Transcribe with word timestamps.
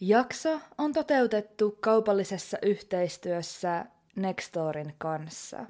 Jakso 0.00 0.60
on 0.78 0.92
toteutettu 0.92 1.78
kaupallisessa 1.80 2.58
yhteistyössä 2.62 3.86
Nextorin 4.16 4.94
kanssa. 4.98 5.66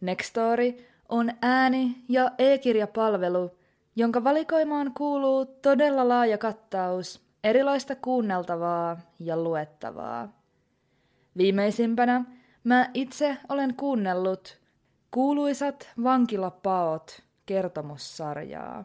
Nextori 0.00 0.88
on 1.08 1.32
ääni- 1.42 2.04
ja 2.08 2.30
e-kirjapalvelu, 2.38 3.50
jonka 3.96 4.24
valikoimaan 4.24 4.94
kuuluu 4.94 5.46
todella 5.46 6.08
laaja 6.08 6.38
kattaus 6.38 7.26
erilaista 7.44 7.96
kuunneltavaa 7.96 8.96
ja 9.18 9.36
luettavaa. 9.36 10.28
Viimeisimpänä 11.36 12.24
mä 12.64 12.90
itse 12.94 13.36
olen 13.48 13.74
kuunnellut 13.74 14.58
kuuluisat 15.10 15.90
vankilapaot 16.02 17.22
kertomussarjaa. 17.46 18.84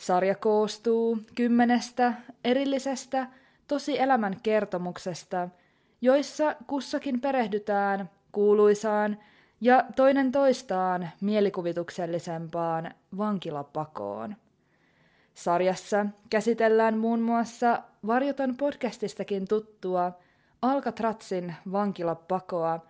Sarja 0.00 0.34
koostuu 0.34 1.18
kymmenestä 1.34 2.14
erillisestä 2.44 3.26
tosielämän 3.68 4.36
kertomuksesta, 4.42 5.48
joissa 6.00 6.56
kussakin 6.66 7.20
perehdytään 7.20 8.10
kuuluisaan 8.32 9.18
ja 9.60 9.84
toinen 9.96 10.32
toistaan 10.32 11.10
mielikuvituksellisempaan 11.20 12.94
vankilapakoon. 13.18 14.36
Sarjassa 15.34 16.06
käsitellään 16.30 16.98
muun 16.98 17.20
muassa 17.20 17.82
Varjoton 18.06 18.56
podcastistakin 18.56 19.48
tuttua 19.48 20.12
Alcatrazin 20.62 21.54
vankilapakoa 21.72 22.86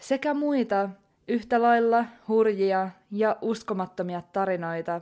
sekä 0.00 0.34
muita 0.34 0.88
yhtä 1.28 1.62
lailla 1.62 2.04
hurjia 2.28 2.90
ja 3.10 3.36
uskomattomia 3.40 4.22
tarinoita, 4.32 5.00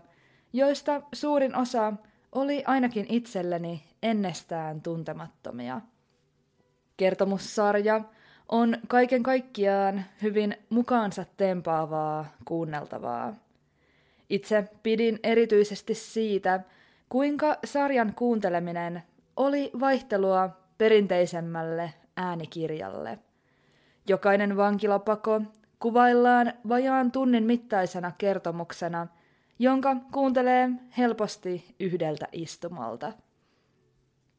joista 0.52 1.02
suurin 1.12 1.56
osa 1.56 1.92
oli 2.32 2.62
ainakin 2.66 3.06
itselleni 3.08 3.84
ennestään 4.02 4.80
tuntemattomia. 4.82 5.80
Kertomussarja 6.96 8.00
on 8.48 8.76
kaiken 8.88 9.22
kaikkiaan 9.22 10.04
hyvin 10.22 10.56
mukaansa 10.70 11.24
tempaavaa 11.36 12.34
kuunneltavaa. 12.44 13.34
Itse 14.30 14.68
pidin 14.82 15.18
erityisesti 15.22 15.94
siitä, 15.94 16.60
kuinka 17.08 17.58
sarjan 17.64 18.14
kuunteleminen 18.14 19.02
oli 19.36 19.70
vaihtelua 19.80 20.50
perinteisemmälle 20.78 21.94
äänikirjalle. 22.16 23.18
Jokainen 24.08 24.56
vankilapako 24.56 25.42
kuvaillaan 25.80 26.52
vajaan 26.68 27.12
tunnin 27.12 27.44
mittaisena 27.44 28.12
kertomuksena, 28.18 29.06
jonka 29.58 29.96
kuuntelee 30.12 30.70
helposti 30.98 31.74
yhdeltä 31.80 32.28
istumalta. 32.32 33.12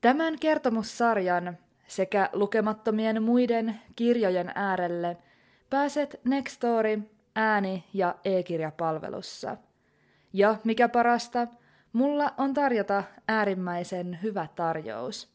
Tämän 0.02 0.39
kertomussarjan 0.39 1.58
sekä 1.88 2.30
lukemattomien 2.34 3.23
muiden 3.23 3.80
kirjojen 3.95 4.52
äärelle 4.56 5.17
pääset 5.70 6.22
Nextory 6.23 7.02
ääni- 7.36 7.84
ja 7.94 8.16
e-kirjapalvelussa. 8.26 9.58
Ja 10.34 10.56
mikä 10.64 10.89
parasta, 10.89 11.48
mulla 11.94 12.33
on 12.38 12.54
tarjota 12.54 13.04
äärimmäisen 13.28 14.20
hyvä 14.23 14.48
tarjous. 14.56 15.30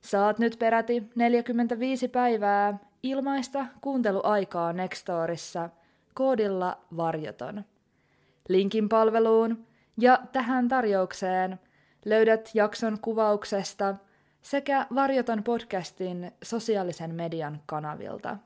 Saat 0.00 0.38
nyt 0.38 0.56
peräti 0.58 1.10
45 1.14 2.08
päivää 2.08 2.78
ilmaista 3.02 3.66
kuunteluaikaa 3.80 4.72
Nextorissa 4.72 5.70
koodilla 6.14 6.78
varjoton. 6.96 7.64
Linkin 8.48 8.88
palveluun 8.88 9.66
ja 9.98 10.18
tähän 10.32 10.68
tarjoukseen 10.68 11.60
löydät 12.04 12.50
jakson 12.54 12.98
kuvauksesta 13.00 13.94
sekä 14.42 14.86
Varjoton 14.94 15.42
podcastin 15.42 16.32
sosiaalisen 16.44 17.14
median 17.14 17.62
kanavilta. 17.66 18.36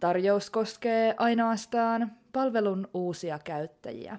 Tarjous 0.00 0.50
koskee 0.50 1.14
ainoastaan 1.18 2.12
palvelun 2.32 2.88
uusia 2.94 3.38
käyttäjiä. 3.38 4.18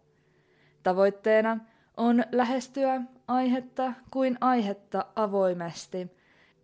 Tavoitteena 0.83 1.57
on 1.97 2.23
lähestyä 2.31 3.01
aihetta 3.27 3.93
kuin 4.11 4.37
aihetta 4.41 5.05
avoimesti 5.15 6.11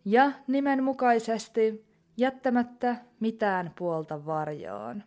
ja 0.05 0.31
nimenmukaisesti 0.47 1.85
jättämättä 2.17 2.95
mitään 3.19 3.73
puolta 3.77 4.25
varjoon. 4.25 5.03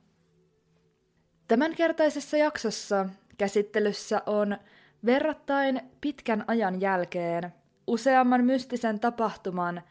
Tämänkertaisessa 1.49 2.37
jaksossa 2.37 3.09
käsittelyssä 3.39 4.23
on 4.27 4.59
verrattain 5.07 5.81
pitkän 6.01 6.45
ajan 6.47 6.81
jälkeen 6.81 7.55
useamman 7.87 8.45
mystisen 8.45 9.01
tapahtuman 9.01 9.83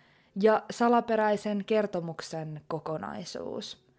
ja 0.42 0.64
salaperäisen 0.72 1.66
kertomuksen 1.66 2.62
kokonaisuus. 2.68 3.90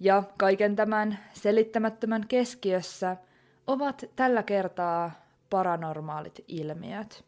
Ja 0.00 0.22
kaiken 0.38 0.76
tämän 0.76 1.18
selittämättömän 1.32 2.28
keskiössä– 2.28 3.16
ovat 3.66 4.04
tällä 4.16 4.42
kertaa 4.42 5.10
paranormaalit 5.50 6.44
ilmiöt. 6.48 7.24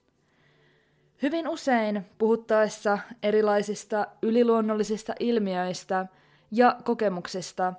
Hyvin 1.22 1.48
usein 1.48 2.06
puhuttaessa 2.18 2.98
erilaisista 3.22 4.06
yliluonnollisista 4.22 5.14
ilmiöistä 5.20 6.06
ja 6.50 6.76
kokemuksista 6.84 7.72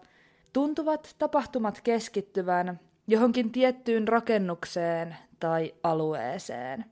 tuntuvat 0.53 1.15
tapahtumat 1.19 1.81
keskittyvän 1.83 2.79
johonkin 3.07 3.51
tiettyyn 3.51 4.07
rakennukseen 4.07 5.15
tai 5.39 5.73
alueeseen. 5.83 6.85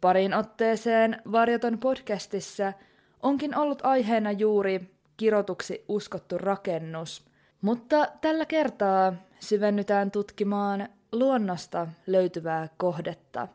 Parin 0.00 0.34
otteeseen 0.34 1.22
Varjoton 1.32 1.78
podcastissa 1.78 2.72
onkin 3.22 3.56
ollut 3.56 3.78
aiheena 3.82 4.32
juuri 4.32 4.94
kirotuksi 5.16 5.84
uskottu 5.88 6.38
rakennus, 6.38 7.27
mutta 7.62 8.06
tällä 8.20 8.46
kertaa 8.46 9.12
syvennytään 9.40 10.10
tutkimaan 10.10 10.88
luonnosta 11.12 11.86
löytyvää 12.06 12.68
kohdetta, 12.76 13.48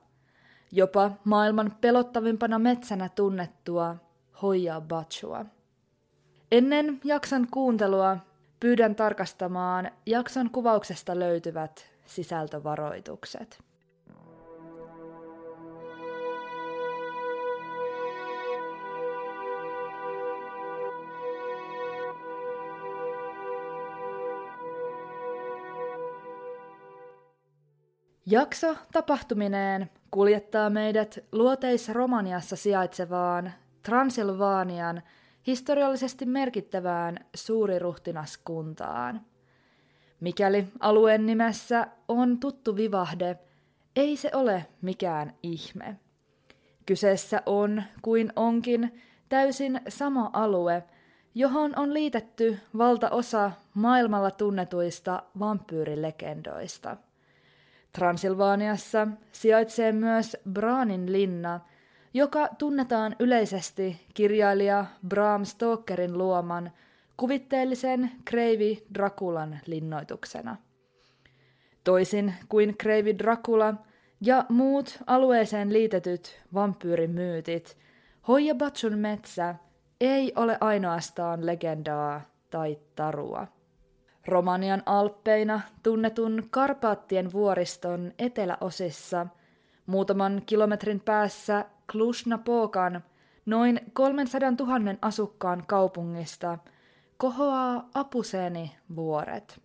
jopa 0.72 1.12
maailman 1.24 1.78
pelottavimpana 1.82 2.60
metsänä 2.60 3.10
tunnettua 3.10 3.96
Hoya 4.42 4.82
Bachua. 4.82 5.46
Ennen 6.52 7.00
jakson 7.04 7.48
kuuntelua 7.52 8.18
pyydän 8.60 8.96
tarkastamaan 8.96 9.92
jakson 10.06 10.50
kuvauksesta 10.50 11.20
löytyvät 11.20 11.86
sisältövaroitukset. 12.06 13.64
Jakso 28.26 28.76
tapahtumineen 28.92 29.90
kuljettaa 30.12 30.70
meidät 30.70 31.20
luoteis-Romaniassa 31.32 32.56
sijaitsevaan 32.56 33.54
Transilvaanian 33.84 35.02
historiallisesti 35.48 36.26
merkittävään 36.26 37.26
suuriruhtinaskuntaan. 37.36 39.22
Mikäli 40.20 40.68
alueen 40.80 41.26
nimessä 41.26 41.88
on 42.08 42.40
tuttu 42.40 42.76
vivahde, 42.76 43.40
ei 43.96 44.18
se 44.18 44.32
ole 44.34 44.66
mikään 44.82 45.34
ihme. 45.44 46.00
Kyseessä 46.86 47.42
on 47.46 47.84
kuin 48.02 48.34
onkin 48.36 49.02
täysin 49.30 49.82
sama 49.88 50.30
alue, 50.34 50.84
johon 51.36 51.74
on 51.76 51.94
liitetty 51.94 52.60
valtaosa 52.78 53.52
maailmalla 53.74 54.32
tunnetuista 54.32 55.24
vampyyrilegendoista. 55.40 56.98
Transilvaaniassa 57.98 59.08
sijaitsee 59.32 59.92
myös 59.92 60.38
Branin 60.52 61.12
linna, 61.12 61.60
joka 62.14 62.48
tunnetaan 62.58 63.16
yleisesti 63.20 64.06
kirjailija 64.14 64.86
Bram 65.08 65.46
Stokerin 65.46 66.18
luoman 66.18 66.72
kuvitteellisen 67.18 68.12
Kreivi 68.26 68.84
Drakulan 68.94 69.60
linnoituksena. 69.66 70.58
Toisin 71.84 72.34
kuin 72.50 72.78
Kreivi 72.78 73.18
Dracula 73.18 73.74
ja 74.22 74.46
muut 74.50 75.00
alueeseen 75.08 75.74
liitetyt 75.74 76.42
vampyyrimyytit, 76.54 77.78
Hoijabatsun 78.28 78.98
metsä 78.98 79.56
ei 80.02 80.34
ole 80.36 80.58
ainoastaan 80.62 81.46
legendaa 81.46 82.22
tai 82.50 82.78
tarua. 82.96 83.48
Romanian 84.28 84.84
alppeina 84.86 85.62
tunnetun 85.84 86.44
Karpaattien 86.50 87.32
vuoriston 87.32 88.12
eteläosissa 88.20 89.28
muutaman 89.86 90.42
kilometrin 90.46 91.00
päässä 91.00 91.66
Cluj-Napocan 91.92 93.02
noin 93.46 93.80
300 93.94 94.52
000 94.60 94.96
asukkaan 95.02 95.64
kaupungista 95.68 96.58
kohoaa 97.18 97.90
Apuseni 97.94 98.76
vuoret. 98.96 99.62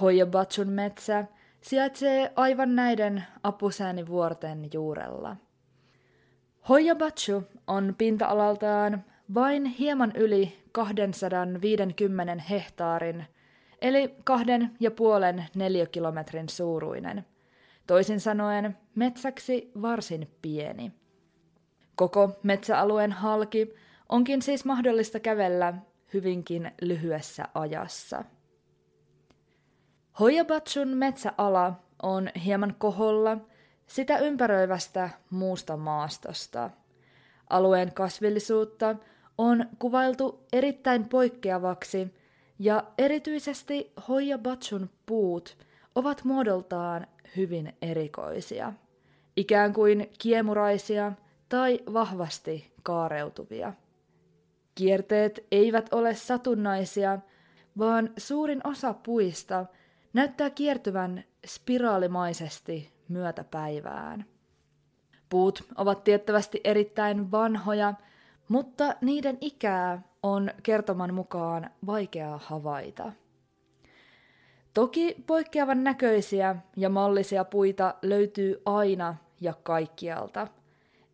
Hoijabatsun 0.00 0.68
metsä 0.68 1.24
sijaitsee 1.60 2.32
aivan 2.36 2.76
näiden 2.76 3.24
Apuseni 3.42 4.06
vuorten 4.06 4.68
juurella. 4.72 5.36
Hoijabatsu 6.68 7.44
on 7.66 7.94
pinta-alaltaan 7.98 9.04
vain 9.34 9.64
hieman 9.64 10.12
yli 10.14 10.58
250 10.72 12.42
hehtaarin, 12.50 13.24
eli 13.82 14.14
kahden 14.24 14.70
ja 14.80 14.90
puolen 14.90 15.44
neliökilometrin 15.54 16.48
suuruinen. 16.48 17.24
Toisin 17.86 18.20
sanoen 18.20 18.78
metsäksi 18.94 19.70
varsin 19.82 20.30
pieni. 20.42 20.92
Koko 21.94 22.30
metsäalueen 22.42 23.12
halki 23.12 23.74
onkin 24.08 24.42
siis 24.42 24.64
mahdollista 24.64 25.20
kävellä 25.20 25.74
hyvinkin 26.14 26.70
lyhyessä 26.80 27.44
ajassa. 27.54 28.24
Hoijabatsun 30.20 30.88
metsäala 30.88 31.72
on 32.02 32.28
hieman 32.44 32.74
koholla 32.78 33.36
sitä 33.86 34.18
ympäröivästä 34.18 35.10
muusta 35.30 35.76
maastosta. 35.76 36.70
Alueen 37.50 37.92
kasvillisuutta 37.92 38.96
on 39.38 39.66
kuvailtu 39.78 40.46
erittäin 40.52 41.08
poikkeavaksi 41.08 42.21
ja 42.62 42.84
erityisesti 42.98 43.92
Hoijabatsun 44.08 44.90
puut 45.06 45.56
ovat 45.94 46.24
muodoltaan 46.24 47.06
hyvin 47.36 47.76
erikoisia, 47.82 48.72
ikään 49.36 49.72
kuin 49.72 50.10
kiemuraisia 50.18 51.12
tai 51.48 51.80
vahvasti 51.92 52.72
kaareutuvia. 52.82 53.72
Kierteet 54.74 55.46
eivät 55.52 55.92
ole 55.92 56.14
satunnaisia, 56.14 57.18
vaan 57.78 58.10
suurin 58.16 58.60
osa 58.64 58.94
puista 58.94 59.66
näyttää 60.12 60.50
kiertyvän 60.50 61.24
spiraalimaisesti 61.46 62.92
myötäpäivään. 63.08 64.24
Puut 65.28 65.64
ovat 65.76 66.04
tiettävästi 66.04 66.60
erittäin 66.64 67.30
vanhoja, 67.30 67.94
mutta 68.48 68.94
niiden 69.00 69.38
ikää 69.40 70.11
on 70.22 70.50
kertoman 70.62 71.14
mukaan 71.14 71.70
vaikea 71.86 72.38
havaita. 72.42 73.12
Toki 74.74 75.16
poikkeavan 75.26 75.84
näköisiä 75.84 76.56
ja 76.76 76.88
mallisia 76.88 77.44
puita 77.44 77.94
löytyy 78.02 78.62
aina 78.66 79.16
ja 79.40 79.54
kaikkialta. 79.62 80.48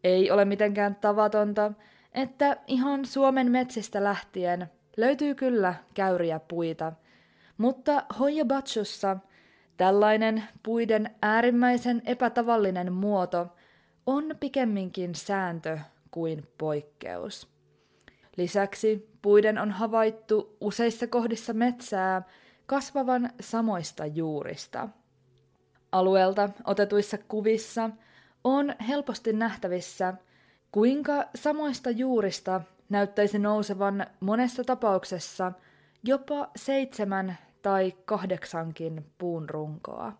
Ei 0.04 0.30
ole 0.30 0.44
mitenkään 0.44 0.94
tavatonta, 0.94 1.72
että 2.12 2.56
ihan 2.66 3.04
Suomen 3.04 3.50
metsistä 3.50 4.04
lähtien 4.04 4.70
löytyy 4.96 5.34
kyllä 5.34 5.74
käyriä 5.94 6.40
puita, 6.48 6.92
mutta 7.58 8.04
Hoijabatsussa 8.18 9.16
tällainen 9.76 10.44
puiden 10.62 11.10
äärimmäisen 11.22 12.02
epätavallinen 12.06 12.92
muoto 12.92 13.46
on 14.06 14.34
pikemminkin 14.40 15.14
sääntö 15.14 15.78
kuin 16.10 16.48
poikkeus. 16.58 17.57
Lisäksi 18.38 19.08
puiden 19.22 19.58
on 19.58 19.70
havaittu 19.70 20.56
useissa 20.60 21.06
kohdissa 21.06 21.52
metsää 21.52 22.22
kasvavan 22.66 23.30
samoista 23.40 24.06
juurista. 24.06 24.88
Alueelta 25.92 26.48
otetuissa 26.64 27.18
kuvissa 27.28 27.90
on 28.44 28.74
helposti 28.88 29.32
nähtävissä, 29.32 30.14
kuinka 30.72 31.24
samoista 31.34 31.90
juurista 31.90 32.60
näyttäisi 32.88 33.38
nousevan 33.38 34.06
monessa 34.20 34.64
tapauksessa 34.64 35.52
jopa 36.04 36.50
seitsemän 36.56 37.38
tai 37.62 37.92
kahdeksankin 38.04 39.06
puun 39.18 39.50
runkoa. 39.50 40.12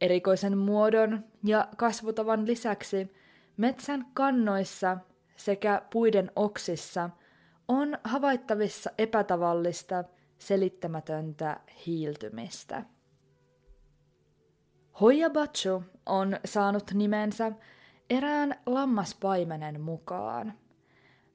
Erikoisen 0.00 0.58
muodon 0.58 1.24
ja 1.44 1.68
kasvutavan 1.76 2.46
lisäksi 2.46 3.12
metsän 3.56 4.06
kannoissa 4.14 4.98
sekä 5.36 5.82
puiden 5.92 6.30
oksissa 6.36 7.10
on 7.68 7.98
havaittavissa 8.04 8.90
epätavallista 8.98 10.04
selittämätöntä 10.38 11.60
hiiltymistä. 11.86 12.84
Hoijabatsu 15.00 15.84
on 16.06 16.36
saanut 16.44 16.90
nimensä 16.94 17.52
erään 18.10 18.54
lammaspaimenen 18.66 19.80
mukaan. 19.80 20.52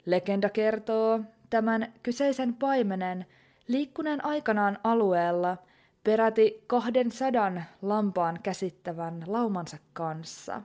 Legenda 0.05 0.49
kertoo 0.49 1.19
tämän 1.49 1.93
kyseisen 2.03 2.55
paimenen 2.55 3.25
liikkuneen 3.67 4.25
aikanaan 4.25 4.77
alueella 4.83 5.57
peräti 6.03 6.63
200 6.67 7.51
lampaan 7.81 8.39
käsittävän 8.43 9.23
laumansa 9.27 9.77
kanssa. 9.93 10.61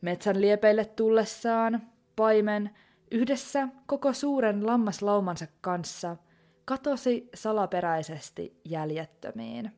Metsän 0.00 0.40
liepeille 0.40 0.84
tullessaan 0.84 1.82
paimen 2.16 2.70
yhdessä 3.10 3.68
koko 3.86 4.12
suuren 4.12 4.66
lammaslaumansa 4.66 5.46
kanssa 5.60 6.16
katosi 6.64 7.30
salaperäisesti 7.34 8.60
jäljettömiin. 8.64 9.72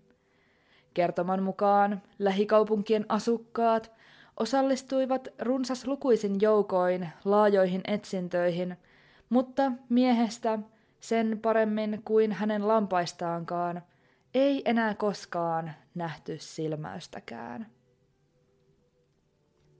Kertoman 0.94 1.42
mukaan 1.42 2.02
lähikaupunkien 2.18 3.06
asukkaat 3.08 3.92
osallistuivat 4.36 5.28
runsaslukuisin 5.40 6.40
joukoin 6.40 7.08
laajoihin 7.24 7.80
etsintöihin, 7.84 8.76
mutta 9.28 9.72
miehestä 9.88 10.58
sen 11.00 11.38
paremmin 11.42 12.02
kuin 12.04 12.32
hänen 12.32 12.68
lampaistaankaan 12.68 13.82
ei 14.34 14.62
enää 14.64 14.94
koskaan 14.94 15.72
nähty 15.94 16.36
silmäystäkään. 16.40 17.66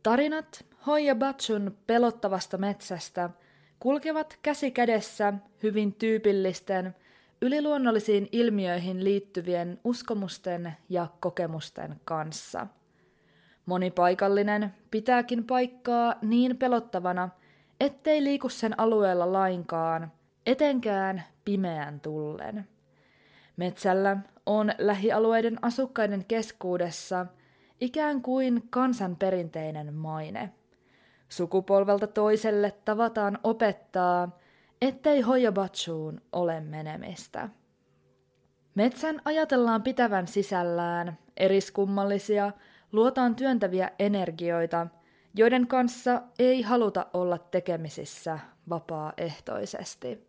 Tarinat 0.02 0.64
Hoija 0.88 1.14
Batsun 1.14 1.76
pelottavasta 1.86 2.58
metsästä 2.58 3.30
kulkevat 3.80 4.38
käsi 4.42 4.70
kädessä 4.70 5.34
hyvin 5.62 5.94
tyypillisten 5.94 6.94
yliluonnollisiin 7.42 8.28
ilmiöihin 8.32 9.04
liittyvien 9.04 9.80
uskomusten 9.84 10.76
ja 10.88 11.06
kokemusten 11.20 12.00
kanssa. 12.04 12.66
Moni 13.66 13.90
paikallinen 13.90 14.74
pitääkin 14.90 15.44
paikkaa 15.44 16.14
niin 16.22 16.56
pelottavana, 16.56 17.28
ettei 17.80 18.24
liiku 18.24 18.48
sen 18.48 18.80
alueella 18.80 19.32
lainkaan, 19.32 20.12
etenkään 20.46 21.24
pimeän 21.44 22.00
tullen. 22.00 22.68
Metsällä 23.56 24.16
on 24.46 24.72
lähialueiden 24.78 25.58
asukkaiden 25.62 26.24
keskuudessa 26.24 27.26
ikään 27.80 28.22
kuin 28.22 28.62
kansanperinteinen 28.70 29.94
maine. 29.94 30.52
Sukupolvelta 31.28 32.06
toiselle 32.06 32.74
tavataan 32.84 33.38
opettaa, 33.44 34.38
ettei 34.82 35.20
hoijabatsuun 35.20 36.20
ole 36.32 36.60
menemistä. 36.60 37.48
Metsän 38.74 39.22
ajatellaan 39.24 39.82
pitävän 39.82 40.26
sisällään 40.26 41.18
eriskummallisia, 41.36 42.52
luotaan 42.92 43.36
työntäviä 43.36 43.90
energioita, 43.98 44.86
joiden 45.34 45.66
kanssa 45.66 46.22
ei 46.38 46.62
haluta 46.62 47.06
olla 47.12 47.38
tekemisissä 47.38 48.38
vapaaehtoisesti. 48.68 50.28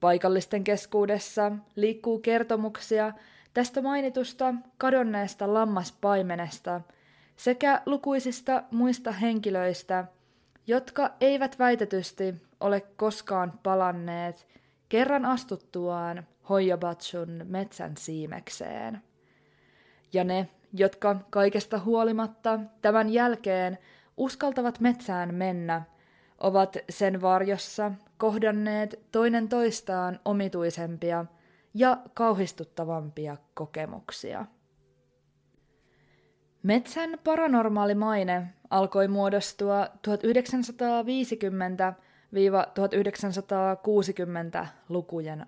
Paikallisten 0.00 0.64
keskuudessa 0.64 1.52
liikkuu 1.76 2.18
kertomuksia 2.18 3.12
tästä 3.54 3.82
mainitusta 3.82 4.54
kadonneesta 4.78 5.54
lammaspaimenesta 5.54 6.80
sekä 7.36 7.82
lukuisista 7.86 8.62
muista 8.70 9.12
henkilöistä, 9.12 10.04
jotka 10.66 11.10
eivät 11.20 11.58
väitetysti 11.58 12.34
ole 12.60 12.80
koskaan 12.80 13.52
palanneet 13.62 14.46
kerran 14.88 15.24
astuttuaan 15.24 16.26
Hoijabatsun 16.48 17.40
metsän 17.44 17.96
siimekseen. 17.96 19.02
Ja 20.12 20.24
ne, 20.24 20.48
jotka 20.72 21.16
kaikesta 21.30 21.78
huolimatta 21.78 22.60
tämän 22.82 23.10
jälkeen 23.10 23.78
uskaltavat 24.16 24.80
metsään 24.80 25.34
mennä, 25.34 25.82
ovat 26.38 26.76
sen 26.90 27.20
varjossa 27.20 27.92
kohdanneet 28.18 29.00
toinen 29.12 29.48
toistaan 29.48 30.20
omituisempia 30.24 31.24
ja 31.74 31.98
kauhistuttavampia 32.14 33.36
kokemuksia. 33.54 34.46
Metsän 36.64 37.18
paranormaali 37.24 37.94
maine 37.94 38.46
alkoi 38.70 39.08
muodostua 39.08 39.86
1950-1960 39.86 39.90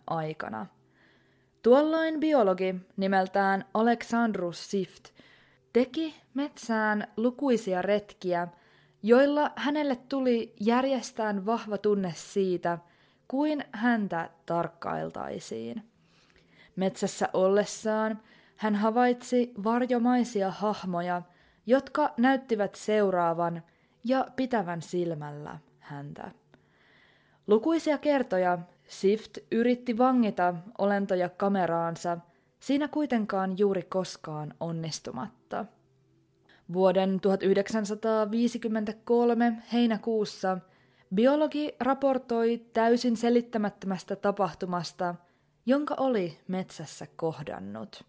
aikana. 0.06 0.66
Tuolloin 1.62 2.20
biologi 2.20 2.74
nimeltään 2.96 3.64
Alexandrus 3.74 4.70
Sift 4.70 5.04
teki 5.72 6.14
metsään 6.34 7.06
lukuisia 7.16 7.82
retkiä, 7.82 8.48
joilla 9.02 9.50
hänelle 9.56 9.96
tuli 10.08 10.54
järjestään 10.60 11.46
vahva 11.46 11.78
tunne 11.78 12.12
siitä, 12.16 12.78
kuin 13.28 13.64
häntä 13.72 14.30
tarkkailtaisiin. 14.46 15.82
Metsässä 16.76 17.28
ollessaan 17.32 18.20
hän 18.56 18.74
havaitsi 18.74 19.52
varjomaisia 19.64 20.50
hahmoja, 20.50 21.22
jotka 21.66 22.14
näyttivät 22.16 22.74
seuraavan 22.74 23.62
ja 24.04 24.26
pitävän 24.36 24.82
silmällä 24.82 25.58
häntä. 25.80 26.30
Lukuisia 27.46 27.98
kertoja 27.98 28.58
Sift 28.88 29.38
yritti 29.52 29.98
vangita 29.98 30.54
olentoja 30.78 31.28
kameraansa, 31.28 32.18
siinä 32.60 32.88
kuitenkaan 32.88 33.58
juuri 33.58 33.82
koskaan 33.82 34.54
onnistumatta. 34.60 35.64
Vuoden 36.72 37.20
1953 37.20 39.52
heinäkuussa 39.72 40.58
biologi 41.14 41.76
raportoi 41.80 42.66
täysin 42.72 43.16
selittämättömästä 43.16 44.16
tapahtumasta, 44.16 45.14
jonka 45.66 45.94
oli 45.98 46.38
metsässä 46.48 47.06
kohdannut. 47.16 48.04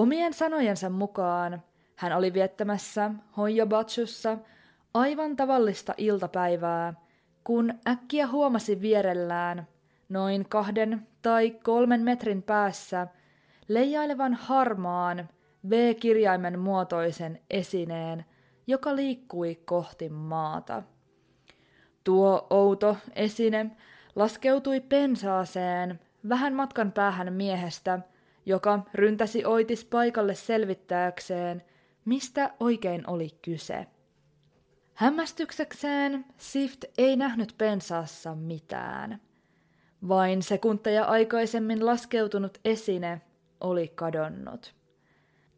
Omien 0.00 0.34
sanojensa 0.34 0.90
mukaan 0.90 1.62
hän 1.96 2.12
oli 2.16 2.32
viettämässä 2.34 3.10
Hoijabatsussa 3.36 4.38
aivan 4.94 5.36
tavallista 5.36 5.94
iltapäivää, 5.96 6.94
kun 7.44 7.74
äkkiä 7.88 8.26
huomasi 8.26 8.80
vierellään 8.80 9.68
noin 10.08 10.48
kahden 10.48 11.06
tai 11.22 11.50
kolmen 11.50 12.00
metrin 12.00 12.42
päässä 12.42 13.06
leijailevan 13.68 14.34
harmaan 14.34 15.28
V-kirjaimen 15.70 16.58
muotoisen 16.58 17.40
esineen, 17.50 18.24
joka 18.66 18.96
liikkui 18.96 19.54
kohti 19.64 20.08
maata. 20.08 20.82
Tuo 22.04 22.46
outo 22.50 22.96
esine 23.14 23.70
laskeutui 24.16 24.80
pensaaseen 24.80 26.00
vähän 26.28 26.54
matkan 26.54 26.92
päähän 26.92 27.32
miehestä, 27.32 27.98
joka 28.46 28.78
ryntäsi 28.94 29.44
oitis 29.44 29.84
paikalle 29.84 30.34
selvittääkseen, 30.34 31.62
mistä 32.04 32.50
oikein 32.60 33.04
oli 33.06 33.30
kyse. 33.42 33.86
Hämmästyksekseen 34.94 36.24
Sift 36.36 36.84
ei 36.98 37.16
nähnyt 37.16 37.54
pensaassa 37.58 38.34
mitään. 38.34 39.20
Vain 40.08 40.42
sekunteja 40.42 41.04
aikaisemmin 41.04 41.86
laskeutunut 41.86 42.58
esine 42.64 43.20
oli 43.60 43.88
kadonnut. 43.94 44.74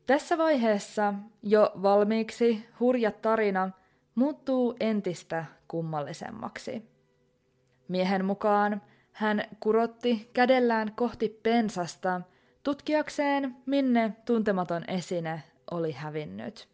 Tässä 0.06 0.38
vaiheessa 0.38 1.14
jo 1.42 1.72
valmiiksi 1.82 2.66
hurja 2.80 3.10
tarina 3.10 3.70
muuttuu 4.14 4.76
entistä 4.80 5.44
kummallisemmaksi. 5.68 6.82
Miehen 7.88 8.24
mukaan 8.24 8.82
hän 9.12 9.44
kurotti 9.60 10.30
kädellään 10.32 10.92
kohti 10.96 11.40
pensasta 11.42 12.20
tutkiakseen, 12.62 13.56
minne 13.66 14.12
tuntematon 14.24 14.82
esine 14.88 15.42
oli 15.70 15.92
hävinnyt. 15.92 16.68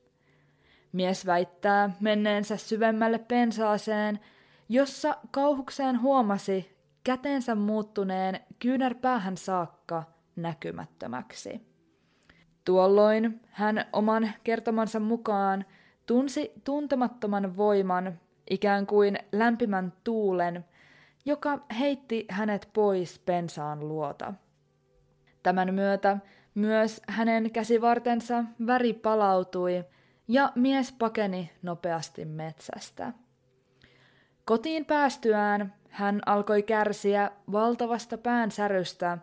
Mies 0.92 1.26
väittää 1.26 1.90
menneensä 2.00 2.56
syvemmälle 2.56 3.18
pensaaseen, 3.18 4.20
jossa 4.68 5.16
kauhukseen 5.30 6.00
huomasi 6.00 6.76
kätensä 7.04 7.54
muuttuneen 7.54 8.40
kyynärpäähän 8.58 9.36
saakka 9.36 10.02
näkymättömäksi. 10.36 11.60
Tuolloin 12.64 13.40
hän 13.50 13.84
oman 13.92 14.32
kertomansa 14.44 15.00
mukaan 15.00 15.64
tunsi 16.06 16.52
tuntemattoman 16.64 17.56
voiman, 17.56 18.20
ikään 18.50 18.86
kuin 18.86 19.18
lämpimän 19.32 19.92
tuulen, 20.04 20.64
joka 21.24 21.58
heitti 21.78 22.26
hänet 22.30 22.68
pois 22.72 23.18
pensaan 23.18 23.88
luota. 23.88 24.34
Tämän 25.42 25.74
myötä 25.74 26.16
myös 26.54 27.02
hänen 27.08 27.50
käsivartensa 27.50 28.44
väri 28.66 28.92
palautui 28.92 29.84
ja 30.28 30.52
mies 30.54 30.92
pakeni 30.92 31.50
nopeasti 31.62 32.24
metsästä. 32.24 33.12
Kotiin 34.44 34.84
päästyään 34.84 35.74
hän 35.90 36.20
alkoi 36.26 36.62
kärsiä 36.62 37.30
valtavasta 37.52 38.18
päänsärystä 38.18 39.18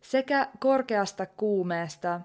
sekä 0.00 0.48
korkeasta 0.58 1.26
kuumeesta, 1.26 2.20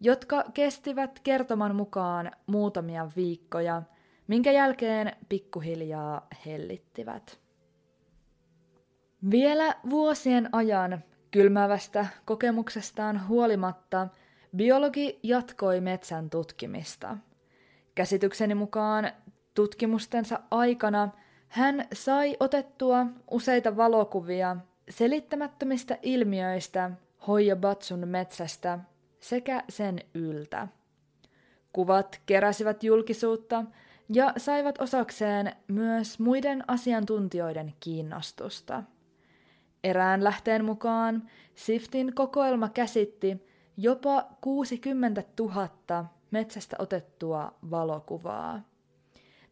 jotka 0.00 0.44
kestivät 0.54 1.20
kertoman 1.20 1.76
mukaan 1.76 2.30
muutamia 2.46 3.08
viikkoja, 3.16 3.82
minkä 4.26 4.52
jälkeen 4.52 5.16
pikkuhiljaa 5.28 6.26
hellittivät. 6.46 7.40
Vielä 9.30 9.74
vuosien 9.90 10.48
ajan 10.52 11.04
kylmävästä 11.30 12.06
kokemuksestaan 12.24 13.28
huolimatta 13.28 14.08
biologi 14.56 15.18
jatkoi 15.22 15.80
metsän 15.80 16.30
tutkimista. 16.30 17.16
Käsitykseni 17.94 18.54
mukaan 18.54 19.12
tutkimustensa 19.54 20.40
aikana 20.50 21.08
hän 21.48 21.88
sai 21.94 22.36
otettua 22.40 23.06
useita 23.30 23.76
valokuvia 23.76 24.56
selittämättömistä 24.88 25.98
ilmiöistä 26.02 26.90
Hoijabatsun 27.26 28.08
metsästä 28.08 28.78
sekä 29.20 29.62
sen 29.68 30.00
yltä. 30.14 30.68
Kuvat 31.72 32.20
keräsivät 32.26 32.84
julkisuutta 32.84 33.64
ja 34.08 34.32
saivat 34.36 34.80
osakseen 34.80 35.52
myös 35.68 36.18
muiden 36.18 36.64
asiantuntijoiden 36.68 37.74
kiinnostusta. 37.80 38.82
Erään 39.84 40.24
lähteen 40.24 40.64
mukaan 40.64 41.30
Siftin 41.54 42.14
kokoelma 42.14 42.68
käsitti 42.68 43.46
jopa 43.76 44.28
60 44.40 45.22
000 45.40 45.68
metsästä 46.30 46.76
otettua 46.78 47.54
valokuvaa. 47.70 48.62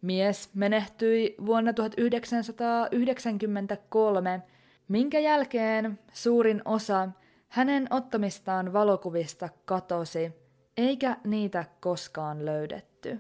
Mies 0.02 0.50
menehtyi 0.54 1.34
vuonna 1.46 1.72
1993, 1.72 4.42
minkä 4.88 5.18
jälkeen 5.18 5.98
suurin 6.12 6.62
osa 6.64 7.08
hänen 7.48 7.86
ottamistaan 7.90 8.72
valokuvista 8.72 9.48
katosi, 9.64 10.32
eikä 10.76 11.16
niitä 11.24 11.64
koskaan 11.80 12.44
löydetty. 12.44 13.18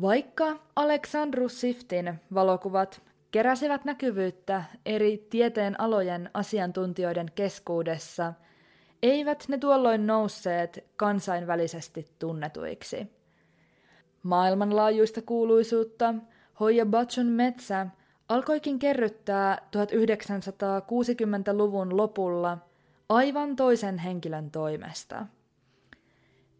Vaikka 0.00 0.56
Aleksandrus 0.76 1.60
Siftin 1.60 2.14
valokuvat 2.34 3.02
keräsivät 3.34 3.84
näkyvyyttä 3.84 4.64
eri 4.86 5.26
tieteen 5.30 5.80
alojen 5.80 6.30
asiantuntijoiden 6.34 7.26
keskuudessa, 7.34 8.32
eivät 9.02 9.44
ne 9.48 9.58
tuolloin 9.58 10.06
nousseet 10.06 10.84
kansainvälisesti 10.96 12.06
tunnetuiksi. 12.18 13.06
Maailmanlaajuista 14.22 15.22
kuuluisuutta 15.22 16.14
Hoija 16.60 16.86
Batson 16.86 17.26
metsä 17.26 17.86
alkoikin 18.28 18.78
kerryttää 18.78 19.58
1960-luvun 19.76 21.96
lopulla 21.96 22.58
aivan 23.08 23.56
toisen 23.56 23.98
henkilön 23.98 24.50
toimesta. 24.50 25.26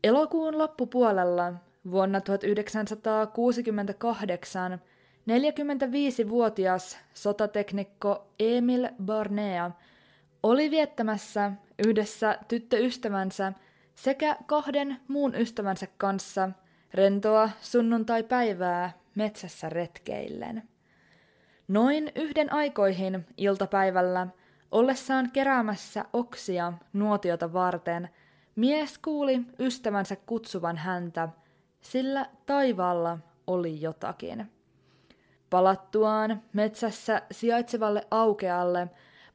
Elokuun 0.05 0.59
loppupuolella 0.59 1.53
vuonna 1.91 2.21
1968 2.21 4.81
45-vuotias 5.29 6.99
sotateknikko 7.15 8.27
Emil 8.39 8.89
Barnea 9.05 9.71
oli 10.43 10.71
viettämässä 10.71 11.53
yhdessä 11.87 12.39
tyttöystävänsä 12.49 13.53
sekä 13.95 14.37
kahden 14.47 15.01
muun 15.09 15.35
ystävänsä 15.35 15.87
kanssa 15.99 16.51
rentoa 16.95 17.51
sunnuntai-päivää 17.61 18.93
metsässä 19.15 19.69
retkeillen. 19.69 20.63
Noin 21.69 22.13
yhden 22.15 22.53
aikoihin 22.53 23.27
iltapäivällä 23.37 24.27
ollessaan 24.71 25.31
keräämässä 25.31 26.05
oksia 26.13 26.73
nuotiota 26.93 27.53
varten, 27.53 28.09
mies 28.57 28.99
kuuli 28.99 29.41
ystävänsä 29.59 30.17
kutsuvan 30.17 30.77
häntä, 30.77 31.29
sillä 31.81 32.27
taivaalla 32.47 33.19
oli 33.47 33.81
jotakin. 33.81 34.51
Palattuaan 35.55 36.43
metsässä 36.53 37.23
sijaitsevalle 37.31 38.07
aukealle, 38.11 38.89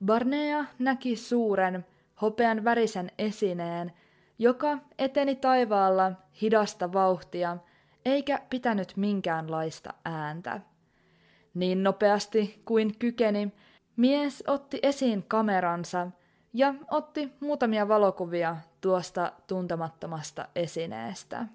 Barnea 0.06 0.66
näki 0.80 1.16
suuren, 1.16 1.86
hopean 2.22 2.64
värisen 2.64 3.12
esineen, 3.18 3.94
joka 4.40 4.78
eteni 4.98 5.36
taivaalla 5.36 6.12
hidasta 6.42 6.94
vauhtia, 6.94 7.58
eikä 8.06 8.40
pitänyt 8.50 8.94
minkäänlaista 8.96 9.94
ääntä. 10.06 10.62
Niin 11.54 11.84
nopeasti 11.84 12.62
kuin 12.66 12.98
kykeni, 13.00 13.54
mies 13.96 14.44
otti 14.48 14.80
esiin 14.84 15.26
kameransa 15.28 16.08
ja 16.54 16.74
otti 16.92 17.34
muutamia 17.40 17.88
valokuvia 17.88 18.58
tuosta 18.82 19.32
tuntemattomasta 19.48 20.48
esineestä. 20.56 21.46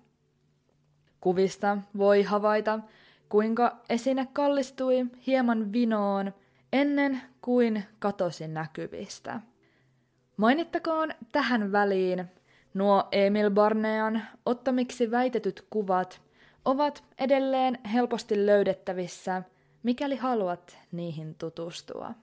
Kuvista 1.21 1.79
voi 1.99 2.23
havaita, 2.23 2.79
kuinka 3.35 3.77
esine 3.89 4.29
kallistui 4.33 5.07
hieman 5.27 5.73
vinoon 5.73 6.35
ennen 6.73 7.23
kuin 7.43 7.85
katosi 7.99 8.49
näkyvistä. 8.49 9.41
Mainittakoon 10.37 11.11
tähän 11.33 11.73
väliin, 11.73 12.25
nuo 12.75 13.09
Emil 13.13 13.51
Barnean 13.51 14.23
ottamiksi 14.47 15.11
väitetyt 15.11 15.67
kuvat 15.71 16.21
ovat 16.65 17.05
edelleen 17.19 17.79
helposti 17.93 18.47
löydettävissä, 18.47 19.43
mikäli 19.83 20.17
haluat 20.17 20.79
niihin 20.93 21.35
tutustua. 21.35 22.15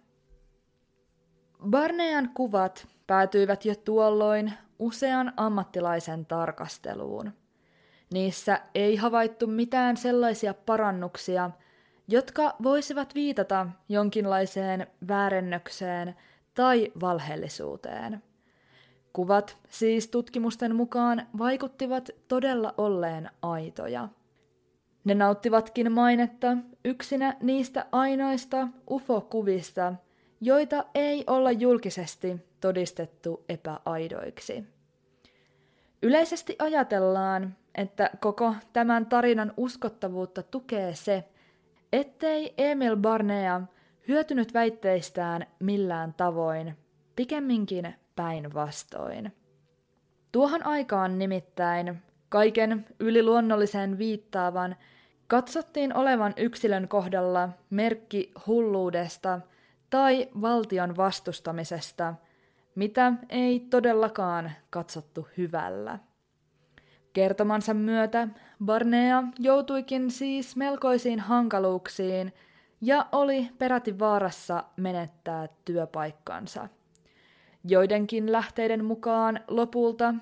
Barnean 1.69 2.29
kuvat 2.33 2.87
päätyivät 3.07 3.65
jo 3.65 3.75
tuolloin 3.75 4.53
usean 4.79 5.33
ammattilaisen 5.37 6.25
tarkasteluun. 6.25 7.40
Niissä 8.13 8.59
ei 8.75 8.95
havaittu 8.95 9.47
mitään 9.47 9.97
sellaisia 9.97 10.53
parannuksia, 10.53 11.51
jotka 12.07 12.55
voisivat 12.63 13.15
viitata 13.15 13.67
jonkinlaiseen 13.89 14.87
väärennökseen 15.07 16.15
tai 16.53 16.91
valheellisuuteen. 17.01 18.23
Kuvat 19.13 19.57
siis 19.69 20.07
tutkimusten 20.07 20.75
mukaan 20.75 21.27
vaikuttivat 21.37 22.09
todella 22.27 22.73
olleen 22.77 23.29
aitoja. 23.41 24.09
Ne 25.03 25.15
nauttivatkin 25.15 25.91
mainetta 25.91 26.57
yksinä 26.85 27.35
niistä 27.41 27.85
ainoista 27.91 28.67
UFO-kuvista, 28.89 29.93
joita 30.41 30.85
ei 30.95 31.23
olla 31.27 31.51
julkisesti 31.51 32.37
todistettu 32.61 33.45
epäaidoiksi. 33.49 34.63
Yleisesti 36.01 36.55
ajatellaan, 36.59 37.55
että 37.75 38.09
koko 38.19 38.55
tämän 38.73 39.05
tarinan 39.05 39.53
uskottavuutta 39.57 40.43
tukee 40.43 40.95
se, 40.95 41.23
ettei 41.93 42.53
Emil 42.57 42.95
Barnea 42.95 43.61
hyötynyt 44.07 44.53
väitteistään 44.53 45.47
millään 45.59 46.13
tavoin, 46.13 46.77
pikemminkin 47.15 47.95
päinvastoin. 48.15 49.33
Tuohon 50.31 50.65
aikaan 50.65 51.19
nimittäin 51.19 52.01
kaiken 52.29 52.85
yliluonnolliseen 52.99 53.97
viittaavan 53.97 54.75
katsottiin 55.27 55.95
olevan 55.95 56.33
yksilön 56.37 56.87
kohdalla 56.87 57.49
merkki 57.69 58.31
hulluudesta 58.47 59.39
tai 59.89 60.29
valtion 60.41 60.97
vastustamisesta, 60.97 62.13
mitä 62.75 63.13
ei 63.29 63.59
todellakaan 63.59 64.51
katsottu 64.69 65.27
hyvällä. 65.37 65.99
Kertomansa 67.13 67.73
myötä 67.73 68.27
Barnea 68.65 69.23
joutuikin 69.39 70.11
siis 70.11 70.55
melkoisiin 70.55 71.19
hankaluuksiin 71.19 72.33
ja 72.81 73.05
oli 73.11 73.49
peräti 73.57 73.99
vaarassa 73.99 74.63
menettää 74.77 75.47
työpaikkansa. 75.65 76.69
Joidenkin 77.63 78.31
lähteiden 78.31 78.85
mukaan 78.85 79.39
lopulta 79.47 80.13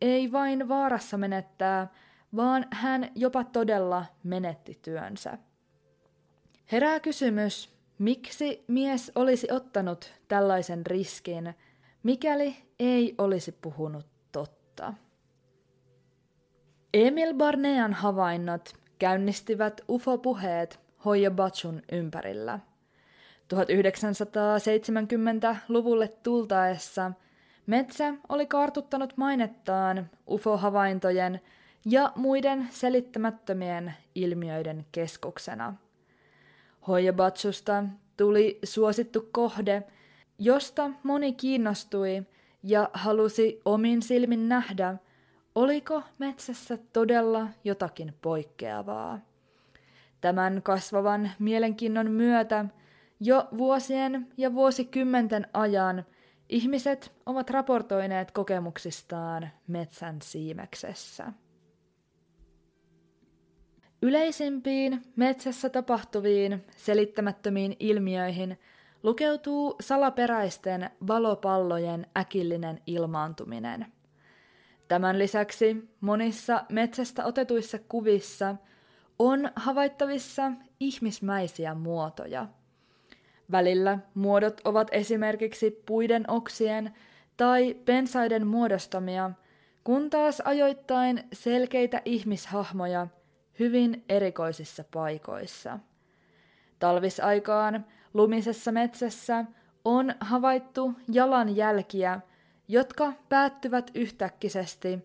ei 0.00 0.32
vain 0.32 0.68
vaarassa 0.68 1.18
menettää, 1.18 1.88
vaan 2.36 2.66
hän 2.70 3.10
jopa 3.14 3.44
todella 3.44 4.04
menetti 4.22 4.78
työnsä. 4.82 5.38
Herää 6.72 7.00
kysymys, 7.00 7.70
miksi 7.98 8.64
mies 8.68 9.12
olisi 9.14 9.48
ottanut 9.50 10.12
tällaisen 10.28 10.86
riskin, 10.86 11.54
mikäli 12.02 12.56
ei 12.78 13.14
olisi 13.18 13.52
puhunut 13.52 14.06
totta. 14.32 14.94
Emil 16.94 17.34
Barnean 17.34 17.92
havainnot 17.92 18.74
käynnistivät 18.98 19.80
UFO-puheet 19.88 20.80
Hoya 21.04 21.30
Bachun 21.30 21.82
ympärillä. 21.92 22.58
1970-luvulle 23.54 26.08
tultaessa 26.22 27.12
metsä 27.66 28.14
oli 28.28 28.46
kartuttanut 28.46 29.16
mainettaan 29.16 30.10
UFO-havaintojen 30.30 31.40
ja 31.84 32.12
muiden 32.16 32.68
selittämättömien 32.70 33.94
ilmiöiden 34.14 34.86
keskuksena. 34.92 35.74
Hoijabatsusta 36.88 37.84
tuli 38.16 38.58
suosittu 38.64 39.28
kohde, 39.32 39.82
josta 40.38 40.90
moni 41.02 41.32
kiinnostui 41.32 42.22
ja 42.62 42.90
halusi 42.92 43.60
omin 43.64 44.02
silmin 44.02 44.48
nähdä, 44.48 44.96
oliko 45.54 46.02
metsässä 46.18 46.78
todella 46.92 47.48
jotakin 47.64 48.14
poikkeavaa. 48.22 49.18
Tämän 50.20 50.62
kasvavan 50.62 51.30
mielenkiinnon 51.38 52.10
myötä 52.10 52.64
jo 53.20 53.48
vuosien 53.58 54.28
ja 54.36 54.54
vuosikymmenten 54.54 55.46
ajan 55.52 56.04
ihmiset 56.48 57.12
ovat 57.26 57.50
raportoineet 57.50 58.30
kokemuksistaan 58.30 59.50
metsän 59.66 60.22
siimeksessä. 60.22 61.32
Yleisimpiin 64.02 65.02
metsässä 65.16 65.68
tapahtuviin 65.68 66.64
selittämättömiin 66.76 67.76
ilmiöihin 67.80 68.58
lukeutuu 69.02 69.76
salaperäisten 69.80 70.90
valopallojen 71.06 72.06
äkillinen 72.16 72.80
ilmaantuminen. 72.86 73.92
Tämän 74.92 75.18
lisäksi 75.18 75.88
monissa 76.00 76.64
metsästä 76.68 77.24
otetuissa 77.24 77.78
kuvissa 77.88 78.56
on 79.18 79.50
havaittavissa 79.56 80.52
ihmismäisiä 80.80 81.74
muotoja. 81.74 82.46
Välillä 83.52 83.98
muodot 84.14 84.60
ovat 84.64 84.88
esimerkiksi 84.90 85.82
puiden 85.86 86.30
oksien 86.30 86.94
tai 87.36 87.74
pensaiden 87.84 88.46
muodostamia, 88.46 89.30
kun 89.84 90.10
taas 90.10 90.40
ajoittain 90.44 91.24
selkeitä 91.32 92.02
ihmishahmoja– 92.04 93.06
hyvin 93.58 94.04
erikoisissa 94.08 94.84
paikoissa. 94.94 95.78
Talvisaikaan 96.78 97.86
lumisessa 98.14 98.72
metsässä 98.72 99.44
on 99.84 100.14
havaittu 100.20 100.92
jalanjälkiä, 101.12 102.20
jotka 102.72 103.12
päättyvät 103.28 103.90
yhtäkkisesti, 103.94 104.98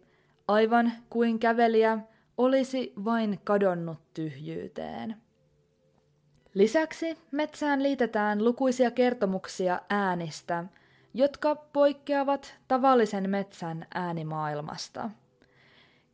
aivan 0.47 0.91
kuin 1.09 1.39
kävelijä 1.39 1.99
olisi 2.37 2.93
vain 3.05 3.39
kadonnut 3.43 3.97
tyhjyyteen. 4.13 5.15
Lisäksi 6.53 7.17
metsään 7.31 7.83
liitetään 7.83 8.45
lukuisia 8.45 8.91
kertomuksia 8.91 9.81
äänistä, 9.89 10.63
jotka 11.13 11.55
poikkeavat 11.55 12.55
tavallisen 12.67 13.29
metsän 13.29 13.87
äänimaailmasta. 13.93 15.09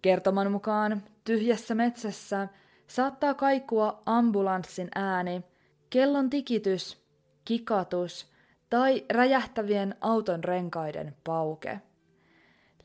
Kertoman 0.01 0.51
mukaan 0.51 1.03
tyhjässä 1.23 1.75
metsässä 1.75 2.47
saattaa 2.87 3.33
kaikua 3.33 4.01
ambulanssin 4.05 4.89
ääni, 4.95 5.41
kellon 5.89 6.29
tikitys, 6.29 7.03
kikatus 7.45 8.33
tai 8.73 9.05
räjähtävien 9.12 9.95
auton 10.01 10.43
renkaiden 10.43 11.15
pauke. 11.23 11.79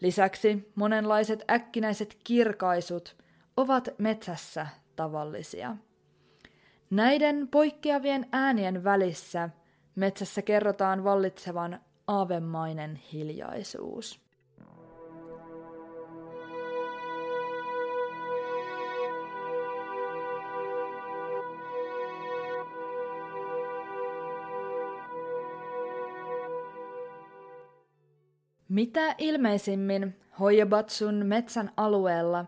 Lisäksi 0.00 0.72
monenlaiset 0.74 1.44
äkkinäiset 1.50 2.18
kirkaisut 2.24 3.16
ovat 3.56 3.88
metsässä 3.98 4.66
tavallisia. 4.96 5.76
Näiden 6.90 7.48
poikkeavien 7.48 8.26
äänien 8.32 8.84
välissä 8.84 9.50
metsässä 9.94 10.42
kerrotaan 10.42 11.04
vallitsevan 11.04 11.80
aavemainen 12.06 12.96
hiljaisuus. 13.12 14.27
Mitä 28.68 29.14
ilmeisimmin 29.18 30.16
Hoijabatsun 30.40 31.14
metsän 31.26 31.70
alueella 31.76 32.44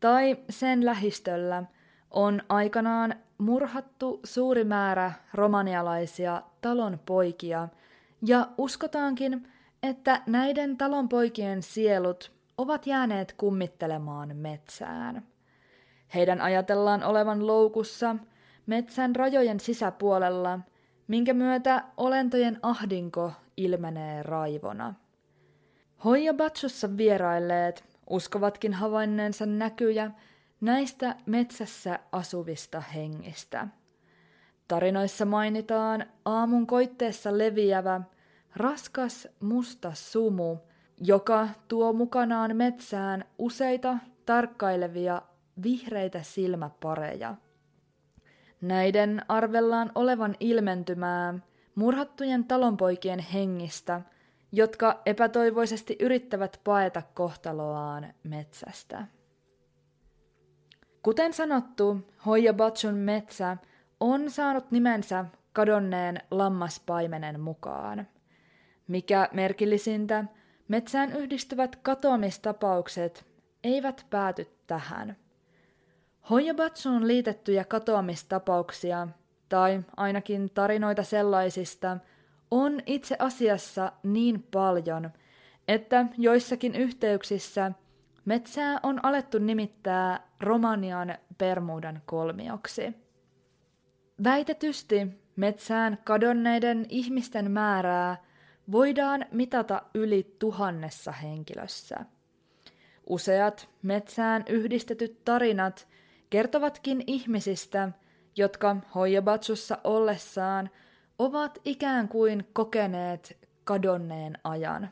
tai 0.00 0.36
sen 0.50 0.84
lähistöllä 0.86 1.62
on 2.10 2.42
aikanaan 2.48 3.14
murhattu 3.38 4.20
suuri 4.24 4.64
määrä 4.64 5.12
romanialaisia 5.34 6.42
talonpoikia, 6.60 7.68
ja 8.26 8.48
uskotaankin, 8.58 9.48
että 9.82 10.22
näiden 10.26 10.76
talonpoikien 10.76 11.62
sielut 11.62 12.32
ovat 12.58 12.86
jääneet 12.86 13.34
kummittelemaan 13.36 14.36
metsään. 14.36 15.22
Heidän 16.14 16.40
ajatellaan 16.40 17.02
olevan 17.02 17.46
loukussa 17.46 18.16
metsän 18.66 19.16
rajojen 19.16 19.60
sisäpuolella, 19.60 20.60
minkä 21.08 21.34
myötä 21.34 21.84
olentojen 21.96 22.58
ahdinko 22.62 23.32
ilmenee 23.56 24.22
raivona. 24.22 24.94
Batsussa 26.36 26.96
vierailleet 26.96 27.84
uskovatkin 28.10 28.74
havainneensa 28.74 29.46
näkyjä 29.46 30.10
näistä 30.60 31.16
metsässä 31.26 31.98
asuvista 32.12 32.80
hengistä. 32.80 33.68
Tarinoissa 34.68 35.24
mainitaan 35.24 36.06
aamun 36.24 36.66
koitteessa 36.66 37.38
leviävä, 37.38 38.00
raskas 38.56 39.28
musta 39.40 39.92
sumu, 39.94 40.56
joka 41.00 41.48
tuo 41.68 41.92
mukanaan 41.92 42.56
metsään 42.56 43.24
useita 43.38 43.98
tarkkailevia 44.26 45.22
vihreitä 45.62 46.22
silmäpareja. 46.22 47.34
Näiden 48.60 49.22
arvellaan 49.28 49.92
olevan 49.94 50.36
ilmentymää 50.40 51.34
murhattujen 51.74 52.44
talonpoikien 52.44 53.18
hengistä, 53.18 54.00
jotka 54.52 55.02
epätoivoisesti 55.06 55.96
yrittävät 56.00 56.60
paeta 56.64 57.02
kohtaloaan 57.14 58.14
metsästä. 58.24 59.06
Kuten 61.02 61.32
sanottu, 61.32 61.96
Batsun 62.56 62.94
metsä 62.94 63.56
on 64.00 64.30
saanut 64.30 64.70
nimensä 64.70 65.24
kadonneen 65.52 66.20
lammaspaimenen 66.30 67.40
mukaan. 67.40 68.06
Mikä 68.88 69.28
merkillisintä, 69.32 70.24
metsään 70.68 71.12
yhdistyvät 71.12 71.76
katoamistapaukset 71.76 73.24
eivät 73.64 74.06
pääty 74.10 74.46
tähän. 74.66 75.16
Hoijabatsuun 76.30 77.08
liitettyjä 77.08 77.64
katoamistapauksia, 77.64 79.08
tai 79.48 79.80
ainakin 79.96 80.50
tarinoita 80.50 81.02
sellaisista, 81.02 81.96
on 82.50 82.80
itse 82.86 83.16
asiassa 83.18 83.92
niin 84.02 84.42
paljon, 84.42 85.10
että 85.68 86.06
joissakin 86.18 86.74
yhteyksissä 86.74 87.72
metsää 88.24 88.80
on 88.82 89.04
alettu 89.04 89.38
nimittää 89.38 90.20
Romanian 90.40 91.14
Bermudan 91.38 92.02
kolmioksi. 92.06 92.94
Väitetysti 94.24 95.06
metsään 95.36 95.98
kadonneiden 96.04 96.86
ihmisten 96.88 97.50
määrää 97.50 98.16
voidaan 98.72 99.26
mitata 99.32 99.82
yli 99.94 100.36
tuhannessa 100.38 101.12
henkilössä. 101.12 101.96
Useat 103.06 103.68
metsään 103.82 104.44
yhdistetyt 104.48 105.24
tarinat 105.24 105.88
kertovatkin 106.30 107.04
ihmisistä, 107.06 107.88
jotka 108.36 108.76
Hoijabatsussa 108.94 109.78
ollessaan 109.84 110.70
ovat 111.18 111.58
ikään 111.64 112.08
kuin 112.08 112.48
kokeneet 112.52 113.48
kadonneen 113.64 114.38
ajan. 114.44 114.88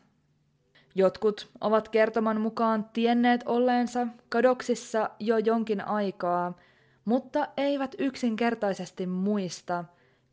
Jotkut 0.95 1.51
ovat 1.61 1.89
kertoman 1.89 2.41
mukaan 2.41 2.85
tienneet 2.93 3.43
olleensa 3.47 4.07
kadoksissa 4.29 5.11
jo 5.21 5.39
jonkin 5.39 5.89
aikaa, 5.89 6.57
mutta 7.05 7.49
eivät 7.57 7.95
yksinkertaisesti 7.99 9.07
muista, 9.07 9.85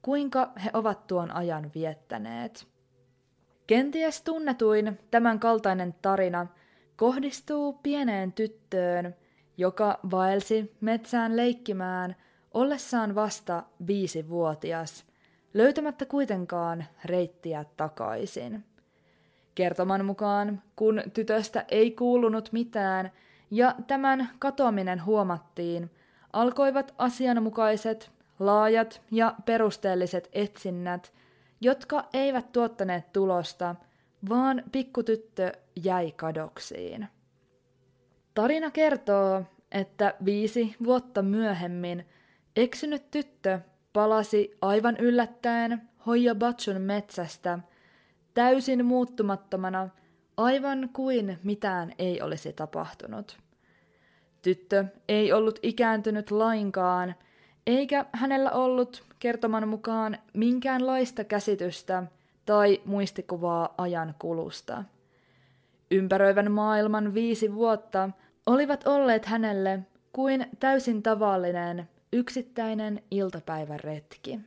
kuinka 0.02 0.52
he 0.64 0.70
ovat 0.74 1.08
tuon 1.08 1.32
ajan 1.32 1.72
viettäneet. 1.76 2.68
Kenties 3.68 4.22
tunnetuin 4.22 5.00
tämän 5.12 5.40
kaltainen 5.40 5.96
tarina 6.02 6.48
kohdistuu 6.96 7.74
pieneen 7.74 8.34
tyttöön, 8.34 9.16
joka 9.58 10.00
vaelsi 10.12 10.76
metsään 10.82 11.38
leikkimään 11.38 12.16
ollessaan 12.54 13.16
vasta 13.16 13.64
viisivuotias, 13.88 15.13
löytämättä 15.54 16.06
kuitenkaan 16.06 16.86
reittiä 17.06 17.66
takaisin. 17.78 18.64
Kertoman 19.56 20.06
mukaan, 20.06 20.62
kun 20.76 21.02
tytöstä 21.14 21.66
ei 21.70 21.92
kuulunut 21.92 22.50
mitään 22.52 23.12
ja 23.52 23.76
tämän 23.88 24.30
katoaminen 24.40 25.06
huomattiin, 25.06 25.92
alkoivat 26.34 26.94
asianmukaiset, 26.98 28.12
laajat 28.40 29.02
ja 29.12 29.36
perusteelliset 29.46 30.30
etsinnät, 30.34 31.14
jotka 31.62 32.10
eivät 32.14 32.52
tuottaneet 32.52 33.14
tulosta, 33.14 33.76
vaan 34.30 34.64
pikkutyttö 34.72 35.52
jäi 35.84 36.12
kadoksiin. 36.12 37.08
Tarina 38.34 38.72
kertoo, 38.72 39.44
että 39.72 40.14
viisi 40.26 40.76
vuotta 40.84 41.22
myöhemmin 41.22 42.06
eksynyt 42.56 43.12
tyttö 43.12 43.60
palasi 43.94 44.58
aivan 44.62 44.98
yllättäen 44.98 45.82
Hoija 46.06 46.36
Batsun 46.36 46.82
metsästä 46.82 47.60
täysin 48.34 48.86
muuttumattomana, 48.86 49.90
aivan 50.38 50.90
kuin 50.94 51.40
mitään 51.44 51.94
ei 52.00 52.22
olisi 52.22 52.54
tapahtunut. 52.54 53.38
Tyttö 54.42 54.86
ei 55.10 55.34
ollut 55.34 55.60
ikääntynyt 55.64 56.32
lainkaan, 56.32 57.16
eikä 57.68 58.06
hänellä 58.14 58.52
ollut 58.52 59.04
kertoman 59.20 59.68
mukaan 59.68 60.18
minkäänlaista 60.34 61.24
käsitystä 61.24 62.04
tai 62.46 62.82
muistikuvaa 62.86 63.74
ajan 63.78 64.16
kulusta. 64.20 64.84
Ympäröivän 65.92 66.52
maailman 66.52 67.14
viisi 67.14 67.56
vuotta 67.56 68.10
olivat 68.46 68.88
olleet 68.88 69.26
hänelle 69.26 69.80
kuin 70.14 70.46
täysin 70.60 71.04
tavallinen 71.04 71.90
yksittäinen 72.14 73.04
iltapäivän 73.12 73.80
retki. 73.80 74.40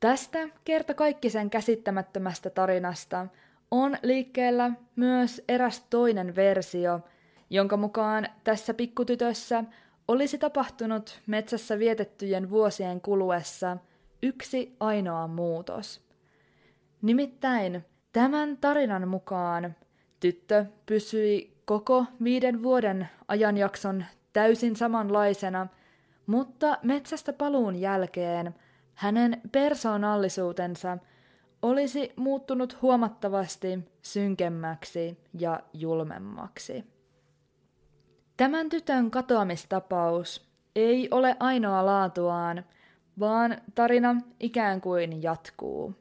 Tästä 0.00 0.48
kerta 0.64 0.94
kaikkisen 0.94 1.50
käsittämättömästä 1.50 2.50
tarinasta 2.50 3.26
on 3.70 3.96
liikkeellä 4.02 4.70
myös 4.96 5.42
eräs 5.48 5.86
toinen 5.90 6.36
versio, 6.36 7.00
jonka 7.50 7.76
mukaan 7.76 8.28
tässä 8.44 8.74
pikkutytössä 8.74 9.64
olisi 10.08 10.38
tapahtunut 10.38 11.20
metsässä 11.26 11.78
vietettyjen 11.78 12.50
vuosien 12.50 13.00
kuluessa 13.00 13.76
yksi 14.22 14.76
ainoa 14.80 15.28
muutos. 15.28 16.00
Nimittäin 17.02 17.84
tämän 18.12 18.56
tarinan 18.56 19.08
mukaan 19.08 19.76
tyttö 20.20 20.64
pysyi 20.86 21.56
koko 21.64 22.04
viiden 22.24 22.62
vuoden 22.62 23.08
ajanjakson 23.28 24.04
täysin 24.32 24.76
samanlaisena, 24.76 25.68
mutta 26.30 26.78
metsästä 26.82 27.32
paluun 27.32 27.76
jälkeen 27.76 28.54
hänen 28.94 29.40
persoonallisuutensa 29.52 30.98
olisi 31.62 32.12
muuttunut 32.16 32.82
huomattavasti 32.82 33.78
synkemmäksi 34.02 35.18
ja 35.38 35.60
julmemmaksi. 35.72 36.84
Tämän 38.36 38.68
tytön 38.68 39.10
katoamistapaus 39.10 40.48
ei 40.76 41.08
ole 41.10 41.36
ainoa 41.40 41.86
laatuaan, 41.86 42.64
vaan 43.20 43.60
tarina 43.74 44.16
ikään 44.40 44.80
kuin 44.80 45.22
jatkuu. 45.22 45.94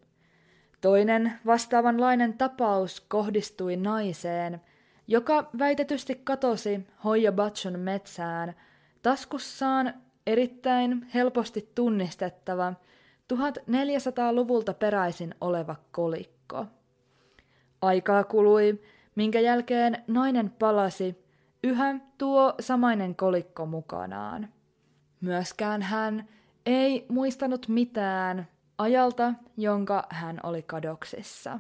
Toinen 0.82 1.34
vastaavanlainen 1.46 2.38
tapaus 2.38 3.02
kohdistui 3.02 3.76
naiseen, 3.76 4.62
joka 5.08 5.50
väitetysti 5.60 6.22
katosi 6.24 6.88
Hoija 7.04 7.32
Batsun 7.32 7.80
metsään 7.80 8.56
taskussaan 9.02 9.94
erittäin 10.28 11.08
helposti 11.14 11.72
tunnistettava 11.76 12.74
1400-luvulta 13.34 14.74
peräisin 14.74 15.36
oleva 15.42 15.76
kolikko. 15.92 16.66
Aikaa 17.82 18.24
kului, 18.24 18.82
minkä 19.16 19.40
jälkeen 19.40 20.04
nainen 20.08 20.50
palasi 20.50 21.26
yhä 21.64 22.00
tuo 22.18 22.54
samainen 22.60 23.16
kolikko 23.16 23.66
mukanaan. 23.66 24.50
Myöskään 25.22 25.82
hän 25.82 26.30
ei 26.66 27.06
muistanut 27.10 27.68
mitään 27.68 28.48
ajalta, 28.78 29.34
jonka 29.58 30.04
hän 30.10 30.40
oli 30.44 30.64
kadoksissa. 30.64 31.60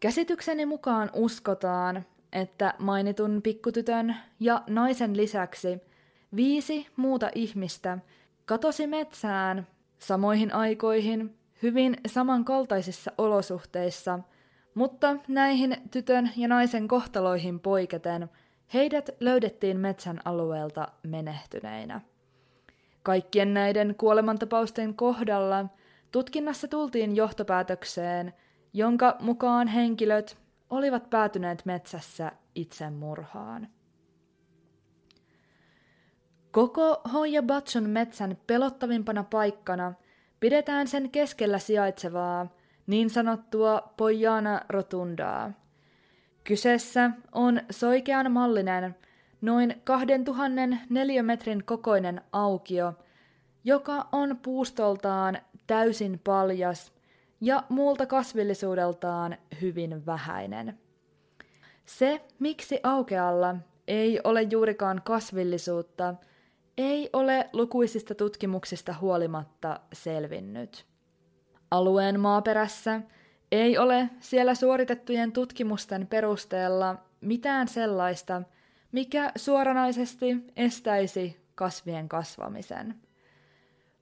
Käsitykseni 0.00 0.66
mukaan 0.66 1.10
uskotaan, 1.12 2.04
että 2.32 2.74
mainitun 2.78 3.42
pikkutytön 3.42 4.16
ja 4.40 4.62
naisen 4.66 5.16
lisäksi 5.16 5.80
viisi 6.36 6.86
muuta 6.96 7.30
ihmistä 7.34 7.98
katosi 8.44 8.86
metsään 8.86 9.66
samoihin 9.98 10.54
aikoihin 10.54 11.38
hyvin 11.62 11.96
samankaltaisissa 12.06 13.12
olosuhteissa 13.18 14.18
mutta 14.78 15.16
näihin 15.28 15.76
tytön 15.90 16.30
ja 16.36 16.48
naisen 16.48 16.88
kohtaloihin 16.88 17.60
poiketen 17.60 18.28
heidät 18.74 19.10
löydettiin 19.20 19.80
metsän 19.80 20.20
alueelta 20.24 20.88
menehtyneinä. 21.02 22.00
Kaikkien 23.02 23.54
näiden 23.54 23.94
kuolemantapausten 23.98 24.94
kohdalla 24.94 25.64
tutkinnassa 26.12 26.68
tultiin 26.68 27.16
johtopäätökseen, 27.16 28.34
jonka 28.72 29.16
mukaan 29.20 29.68
henkilöt 29.68 30.38
olivat 30.70 31.10
päätyneet 31.10 31.64
metsässä 31.64 32.32
itsemurhaan. 32.54 33.68
Koko 36.50 37.00
Hoja 37.12 37.42
Batson 37.42 37.90
metsän 37.90 38.38
pelottavimpana 38.46 39.24
paikkana 39.24 39.94
pidetään 40.40 40.88
sen 40.88 41.10
keskellä 41.10 41.58
sijaitsevaa 41.58 42.46
niin 42.86 43.10
sanottua 43.10 43.92
Pojana 43.96 44.60
rotundaa. 44.68 45.52
Kyseessä 46.44 47.10
on 47.32 47.60
soikean 47.70 48.32
mallinen, 48.32 48.96
noin 49.40 49.80
2000 49.84 50.76
neliömetrin 50.90 51.64
kokoinen 51.64 52.20
aukio, 52.32 52.94
joka 53.64 54.08
on 54.12 54.38
puustoltaan 54.42 55.38
täysin 55.66 56.20
paljas 56.24 56.92
ja 57.40 57.62
muulta 57.68 58.06
kasvillisuudeltaan 58.06 59.36
hyvin 59.60 60.06
vähäinen. 60.06 60.78
Se, 61.84 62.20
miksi 62.38 62.80
aukealla 62.82 63.56
ei 63.88 64.20
ole 64.24 64.42
juurikaan 64.42 65.02
kasvillisuutta, 65.04 66.14
ei 66.78 67.10
ole 67.12 67.50
lukuisista 67.52 68.14
tutkimuksista 68.14 68.94
huolimatta 69.00 69.80
selvinnyt. 69.92 70.86
Alueen 71.70 72.20
maaperässä 72.20 73.00
ei 73.52 73.78
ole 73.78 74.10
siellä 74.20 74.54
suoritettujen 74.54 75.32
tutkimusten 75.32 76.06
perusteella 76.06 76.96
mitään 77.20 77.68
sellaista, 77.68 78.42
mikä 78.92 79.32
suoranaisesti 79.36 80.36
estäisi 80.56 81.40
kasvien 81.54 82.08
kasvamisen. 82.08 82.94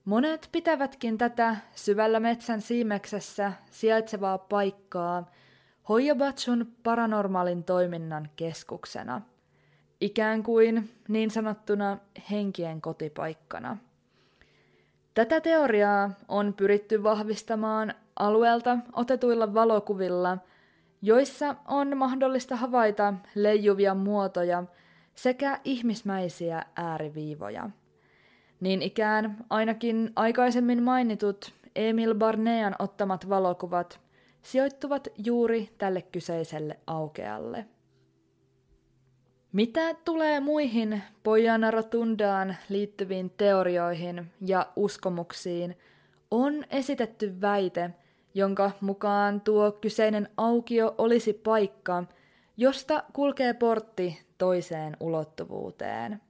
Monet 0.05 0.49
pitävätkin 0.53 1.19
tätä 1.19 1.57
syvällä 1.75 2.21
metsän 2.21 2.61
siimeksessä 2.61 3.53
sijaitsevaa 3.71 4.39
paikkaa 4.39 5.31
Hoijabatsun 5.89 6.73
paranormaalin 6.83 7.65
toiminnan 7.65 8.31
keskuksena, 8.37 9.23
ikään 10.01 10.43
kuin 10.43 10.91
niin 11.09 11.31
sanottuna 11.31 11.99
henkien 12.31 12.81
kotipaikkana. 12.81 13.77
Tätä 15.15 15.41
teoriaa 15.41 16.11
on 16.29 16.55
pyritty 16.55 17.03
vahvistamaan 17.03 17.95
alueelta 18.17 18.79
otetuilla 18.93 19.55
valokuvilla, 19.55 20.39
joissa 21.03 21.57
on 21.69 21.97
mahdollista 21.97 22.57
havaita 22.57 23.15
leijuvia 23.35 23.95
muotoja 23.95 24.65
sekä 25.15 25.61
ihmismäisiä 25.65 26.63
ääriviivoja. 26.77 27.71
Niin 28.61 28.83
ikään 28.83 29.37
ainakin 29.51 30.13
aikaisemmin 30.17 30.83
mainitut 30.83 31.53
Emil 31.77 32.15
Barnean 32.15 32.77
ottamat 32.79 33.29
valokuvat 33.29 34.01
sijoittuvat 34.43 35.09
juuri 35.25 35.71
tälle 35.79 36.03
kyseiselle 36.03 36.79
aukealle. 36.87 37.67
Mitä 39.53 39.95
tulee 39.95 40.41
muihin 40.41 41.03
Pojana 41.23 41.71
Rotundaan 41.71 42.57
liittyviin 42.69 43.33
teorioihin 43.37 44.33
ja 44.41 44.67
uskomuksiin, 44.77 45.77
on 46.31 46.65
esitetty 46.71 47.41
väite, 47.41 47.91
jonka 48.35 48.71
mukaan 48.81 49.41
tuo 49.41 49.73
kyseinen 49.73 50.29
aukio 50.37 50.95
olisi 50.99 51.33
paikka, 51.33 52.05
josta 52.57 53.05
kulkee 53.13 53.55
portti 53.55 54.23
toiseen 54.39 54.97
ulottuvuuteen. 55.01 56.21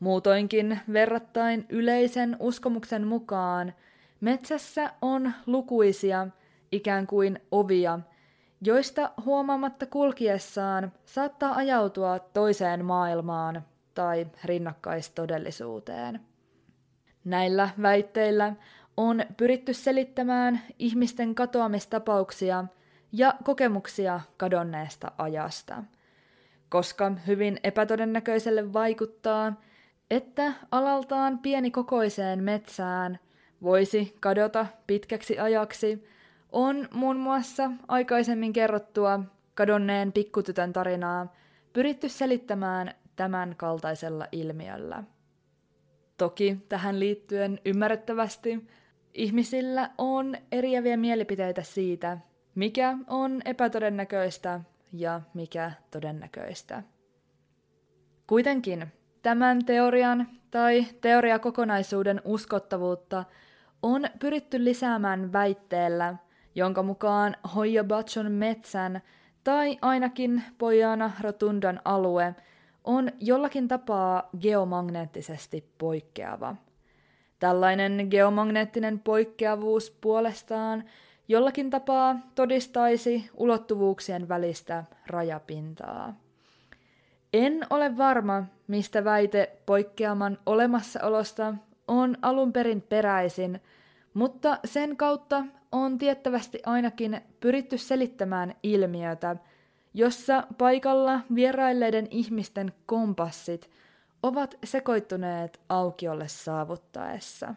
Muutoinkin 0.00 0.80
verrattain 0.92 1.66
yleisen 1.68 2.36
uskomuksen 2.40 3.06
mukaan 3.06 3.74
metsässä 4.20 4.92
on 5.02 5.32
lukuisia 5.46 6.28
ikään 6.72 7.06
kuin 7.06 7.40
ovia, 7.50 7.98
joista 8.60 9.10
huomaamatta 9.24 9.86
kulkiessaan 9.86 10.92
saattaa 11.04 11.54
ajautua 11.54 12.18
toiseen 12.18 12.84
maailmaan 12.84 13.62
tai 13.94 14.26
rinnakkaistodellisuuteen. 14.44 16.20
Näillä 17.24 17.68
väitteillä 17.82 18.52
on 18.96 19.22
pyritty 19.36 19.74
selittämään 19.74 20.60
ihmisten 20.78 21.34
katoamistapauksia 21.34 22.64
ja 23.12 23.34
kokemuksia 23.44 24.20
kadonneesta 24.36 25.12
ajasta, 25.18 25.82
koska 26.68 27.12
hyvin 27.26 27.60
epätodennäköiselle 27.64 28.72
vaikuttaa, 28.72 29.60
että 30.10 30.52
alaltaan 30.70 31.38
pienikokoiseen 31.38 32.44
metsään 32.44 33.18
voisi 33.62 34.16
kadota 34.20 34.66
pitkäksi 34.86 35.38
ajaksi, 35.38 36.08
on 36.56 36.88
muun 36.94 37.16
muassa 37.16 37.70
aikaisemmin 37.88 38.52
kerrottua 38.52 39.20
kadonneen 39.54 40.12
pikkutytön 40.12 40.72
tarinaa 40.72 41.34
pyritty 41.72 42.08
selittämään 42.08 42.94
tämän 43.16 43.54
kaltaisella 43.56 44.26
ilmiöllä. 44.32 45.04
Toki 46.16 46.58
tähän 46.68 47.00
liittyen 47.00 47.60
ymmärrettävästi 47.64 48.66
ihmisillä 49.14 49.90
on 49.98 50.36
eriäviä 50.52 50.96
mielipiteitä 50.96 51.62
siitä, 51.62 52.18
mikä 52.54 52.98
on 53.06 53.42
epätodennäköistä 53.44 54.60
ja 54.92 55.20
mikä 55.34 55.72
todennäköistä. 55.90 56.82
Kuitenkin 58.26 58.86
Tämän 59.26 59.64
teorian 59.64 60.28
tai 60.50 60.86
teoriakokonaisuuden 61.00 62.22
uskottavuutta 62.24 63.24
on 63.82 64.04
pyritty 64.18 64.64
lisäämään 64.64 65.32
väitteellä, 65.32 66.14
jonka 66.56 66.82
mukaan 66.82 67.36
Hoijabatson 67.54 68.32
metsän 68.32 69.00
tai 69.44 69.78
ainakin 69.82 70.42
Pojana 70.58 71.10
Rotundan 71.20 71.80
alue 71.84 72.34
on 72.84 73.10
jollakin 73.20 73.68
tapaa 73.68 74.28
geomagneettisesti 74.40 75.64
poikkeava. 75.78 76.56
Tällainen 77.38 78.06
geomagneettinen 78.10 78.98
poikkeavuus 78.98 79.90
puolestaan 80.00 80.84
jollakin 81.28 81.70
tapaa 81.70 82.16
todistaisi 82.34 83.30
ulottuvuuksien 83.34 84.28
välistä 84.28 84.84
rajapintaa. 85.06 86.14
En 87.32 87.66
ole 87.70 87.96
varma, 87.96 88.44
mistä 88.66 89.04
väite 89.04 89.52
poikkeaman 89.66 90.38
olemassaolosta 90.46 91.54
on 91.88 92.16
alun 92.22 92.52
perin 92.52 92.82
peräisin, 92.82 93.60
mutta 94.14 94.58
sen 94.64 94.96
kautta 94.96 95.44
on 95.84 95.98
tiettävästi 95.98 96.58
ainakin 96.66 97.20
pyritty 97.40 97.78
selittämään 97.78 98.54
ilmiötä, 98.62 99.36
jossa 99.94 100.46
paikalla 100.58 101.20
vierailleiden 101.34 102.08
ihmisten 102.10 102.72
kompassit 102.86 103.70
ovat 104.22 104.58
sekoittuneet 104.64 105.60
aukiolle 105.68 106.28
saavuttaessa. 106.28 107.54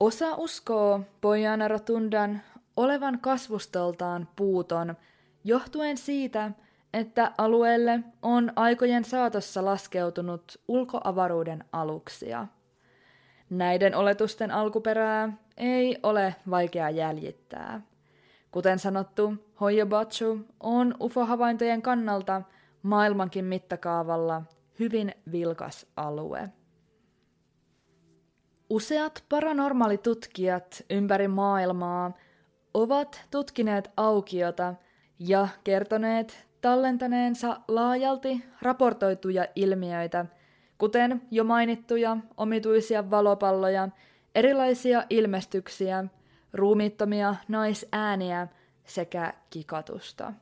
Osa 0.00 0.34
uskoo 0.36 1.00
Pojana 1.20 1.68
Rotundan 1.68 2.40
olevan 2.76 3.18
kasvustoltaan 3.20 4.28
puuton 4.36 4.96
johtuen 5.44 5.96
siitä, 5.96 6.50
että 6.94 7.32
alueelle 7.38 8.00
on 8.22 8.52
aikojen 8.56 9.04
saatossa 9.04 9.64
laskeutunut 9.64 10.60
ulkoavaruuden 10.68 11.64
aluksia. 11.72 12.46
Näiden 13.50 13.94
oletusten 13.94 14.50
alkuperää 14.50 15.32
ei 15.60 15.98
ole 16.02 16.34
vaikea 16.50 16.90
jäljittää. 16.90 17.80
Kuten 18.50 18.78
sanottu, 18.78 19.34
Hoijabatsu 19.60 20.38
on 20.60 20.94
UFO-havaintojen 21.00 21.82
kannalta 21.82 22.42
maailmankin 22.82 23.44
mittakaavalla 23.44 24.42
hyvin 24.78 25.14
vilkas 25.32 25.86
alue. 25.96 26.48
Useat 28.70 29.24
paranormaalitutkijat 29.28 30.84
ympäri 30.90 31.28
maailmaa 31.28 32.12
ovat 32.74 33.26
tutkineet 33.30 33.90
aukiota 33.96 34.74
ja 35.18 35.48
kertoneet 35.64 36.46
tallentaneensa 36.60 37.60
laajalti 37.68 38.44
raportoituja 38.62 39.46
ilmiöitä, 39.56 40.26
kuten 40.78 41.22
jo 41.30 41.44
mainittuja 41.44 42.16
omituisia 42.36 43.10
valopalloja, 43.10 43.88
erilaisia 44.34 45.04
ilmestyksiä, 45.10 46.04
ruumiittomia 46.52 47.34
naisääniä 47.48 48.48
sekä 48.84 49.34
kikatusta. 49.50 50.32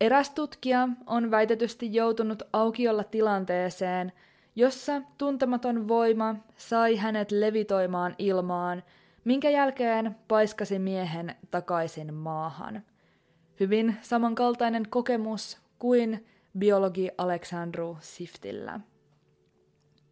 Eräs 0.00 0.30
tutkija 0.30 0.88
on 1.06 1.30
väitetysti 1.30 1.94
joutunut 1.94 2.42
aukiolla 2.52 3.04
tilanteeseen, 3.04 4.12
jossa 4.56 5.02
tuntematon 5.18 5.88
voima 5.88 6.34
sai 6.56 6.96
hänet 6.96 7.30
levitoimaan 7.30 8.14
ilmaan 8.18 8.82
minkä 9.24 9.50
jälkeen 9.50 10.16
paiskasi 10.28 10.78
miehen 10.78 11.36
takaisin 11.50 12.14
maahan. 12.14 12.82
Hyvin 13.60 13.96
samankaltainen 14.02 14.88
kokemus 14.90 15.58
kuin 15.78 16.26
biologi 16.58 17.10
Aleksandru 17.18 17.98
Siftillä. 18.00 18.80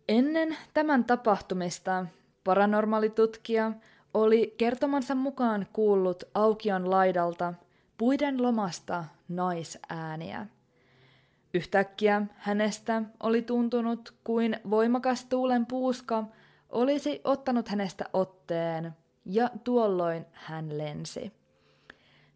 Ennen 0.08 0.56
tämän 0.74 1.04
tapahtumista 1.04 2.06
paranormaalitutkija 2.46 3.72
oli 4.14 4.54
kertomansa 4.58 5.14
mukaan 5.14 5.66
kuullut 5.72 6.24
aukion 6.34 6.90
laidalta 6.90 7.54
puiden 7.98 8.42
lomasta 8.42 9.04
naisääniä. 9.28 10.46
Yhtäkkiä 11.54 12.22
hänestä 12.36 13.02
oli 13.22 13.42
tuntunut 13.42 14.14
kuin 14.24 14.56
voimakas 14.70 15.24
tuulen 15.24 15.66
puuska 15.66 16.24
olisi 16.68 17.20
ottanut 17.24 17.68
hänestä 17.68 18.04
otteen, 18.12 18.92
ja 19.24 19.50
tuolloin 19.64 20.26
hän 20.32 20.78
lensi. 20.78 21.32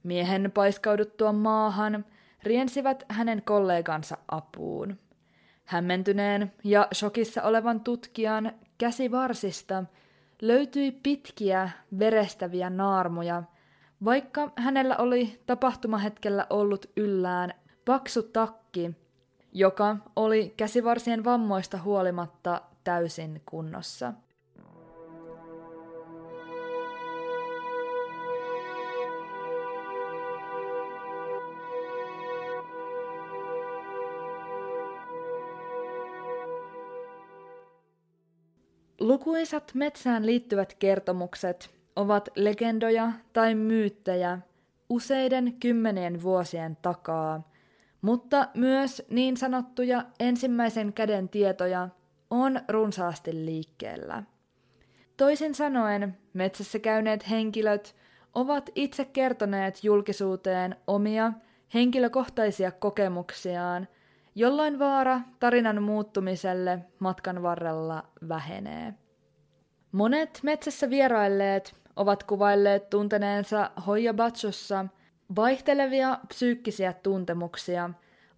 Miehen 0.02 0.52
paiskauduttua 0.54 1.32
maahan 1.32 2.04
riensivät 2.42 3.04
hänen 3.08 3.42
kollegansa 3.42 4.16
apuun. 4.28 4.98
Hämmentyneen 5.64 6.52
ja 6.64 6.88
shokissa 6.94 7.42
olevan 7.42 7.80
tutkijan 7.80 8.52
käsivarsista 8.80 9.84
löytyi 10.42 10.92
pitkiä 10.92 11.70
verestäviä 11.98 12.70
naarmuja, 12.70 13.42
vaikka 14.04 14.52
hänellä 14.56 14.96
oli 14.96 15.40
tapahtumahetkellä 15.46 16.46
ollut 16.50 16.90
yllään 16.96 17.54
paksu 17.84 18.22
takki, 18.22 18.90
joka 19.52 19.96
oli 20.16 20.54
käsivarsien 20.56 21.24
vammoista 21.24 21.78
huolimatta 21.78 22.62
täysin 22.84 23.42
kunnossa. 23.46 24.12
Lukuisat 39.30 39.74
metsään 39.74 40.26
liittyvät 40.26 40.74
kertomukset 40.74 41.70
ovat 41.96 42.28
legendoja 42.36 43.12
tai 43.32 43.54
myyttejä 43.54 44.38
useiden 44.88 45.56
kymmenien 45.60 46.22
vuosien 46.22 46.76
takaa, 46.82 47.50
mutta 48.02 48.48
myös 48.54 49.02
niin 49.10 49.36
sanottuja 49.36 50.04
ensimmäisen 50.20 50.92
käden 50.92 51.28
tietoja 51.28 51.88
on 52.30 52.60
runsaasti 52.68 53.44
liikkeellä. 53.44 54.22
Toisin 55.16 55.54
sanoen, 55.54 56.18
metsässä 56.32 56.78
käyneet 56.78 57.30
henkilöt 57.30 57.96
ovat 58.34 58.70
itse 58.74 59.04
kertoneet 59.04 59.84
julkisuuteen 59.84 60.76
omia 60.86 61.32
henkilökohtaisia 61.74 62.70
kokemuksiaan– 62.72 63.88
jolloin 64.34 64.78
vaara 64.78 65.20
tarinan 65.40 65.82
muuttumiselle 65.82 66.78
matkan 66.98 67.42
varrella 67.42 68.04
vähenee. 68.28 68.94
Monet 69.92 70.40
metsässä 70.42 70.90
vierailleet 70.90 71.74
ovat 71.96 72.22
kuvailleet 72.22 72.90
tunteneensa 72.90 73.70
Hoijabatsossa 73.86 74.86
vaihtelevia 75.36 76.18
psyykkisiä 76.28 76.92
tuntemuksia, 76.92 77.90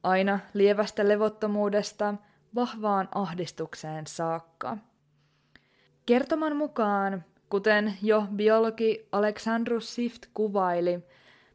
aina 0.03 0.39
lievästä 0.55 1.09
levottomuudesta 1.09 2.15
vahvaan 2.55 3.09
ahdistukseen 3.15 4.07
saakka. 4.07 4.77
Kertoman 6.07 6.57
mukaan, 6.57 7.25
kuten 7.49 7.95
jo 8.03 8.27
biologi 8.37 9.09
Alexandrus 9.13 9.95
Sift 9.95 10.27
kuvaili, 10.35 11.01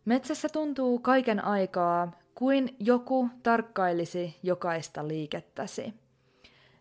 metsässä 0.05 0.49
tuntuu 0.49 0.99
kaiken 0.99 1.45
aikaa 1.45 2.11
kuin 2.35 2.75
joku 2.79 3.29
tarkkailisi 3.43 4.35
jokaista 4.43 5.07
liikettäsi. 5.07 5.93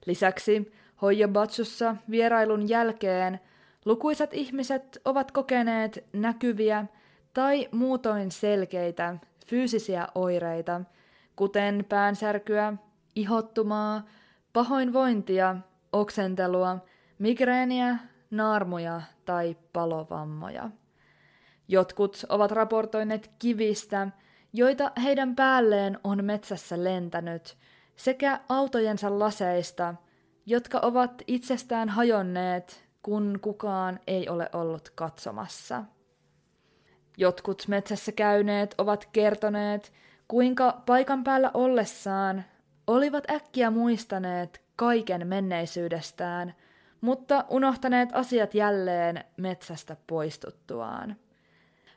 Lisäksi 0.06 0.72
Hoijabatsussa 1.02 1.96
vierailun 2.10 2.68
jälkeen 2.68 3.40
lukuisat 3.84 4.34
ihmiset 4.34 5.00
ovat 5.04 5.30
kokeneet 5.30 6.04
näkyviä 6.12 6.86
tai 7.34 7.68
muutoin 7.72 8.30
selkeitä 8.30 9.16
fyysisiä 9.46 10.08
oireita, 10.14 10.80
kuten 11.36 11.84
päänsärkyä, 11.88 12.72
ihottumaa, 13.14 14.06
pahoinvointia, 14.52 15.56
oksentelua, 15.92 16.78
migreeniä, 17.18 17.96
naarmuja 18.30 19.02
tai 19.24 19.56
palovammoja. 19.72 20.70
Jotkut 21.68 22.24
ovat 22.28 22.50
raportoineet 22.50 23.30
kivistä, 23.38 24.08
joita 24.52 24.92
heidän 25.02 25.36
päälleen 25.36 25.98
on 26.04 26.24
metsässä 26.24 26.84
lentänyt, 26.84 27.56
sekä 27.96 28.40
autojensa 28.48 29.18
laseista, 29.18 29.94
jotka 30.46 30.78
ovat 30.82 31.22
itsestään 31.26 31.88
hajonneet, 31.88 32.84
kun 33.02 33.38
kukaan 33.42 34.00
ei 34.06 34.28
ole 34.28 34.48
ollut 34.52 34.92
katsomassa. 34.94 35.84
Jotkut 37.16 37.64
metsässä 37.68 38.12
käyneet 38.12 38.74
ovat 38.78 39.08
kertoneet, 39.12 39.92
kuinka 40.28 40.82
paikan 40.86 41.24
päällä 41.24 41.50
ollessaan 41.54 42.44
olivat 42.86 43.30
äkkiä 43.30 43.70
muistaneet 43.70 44.60
kaiken 44.76 45.26
menneisyydestään, 45.26 46.54
mutta 47.00 47.44
unohtaneet 47.48 48.08
asiat 48.12 48.54
jälleen 48.54 49.24
metsästä 49.36 49.96
poistuttuaan. 50.06 51.16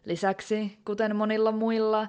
Lisäksi, 0.05 0.79
kuten 0.85 1.15
monilla 1.15 1.51
muilla, 1.51 2.07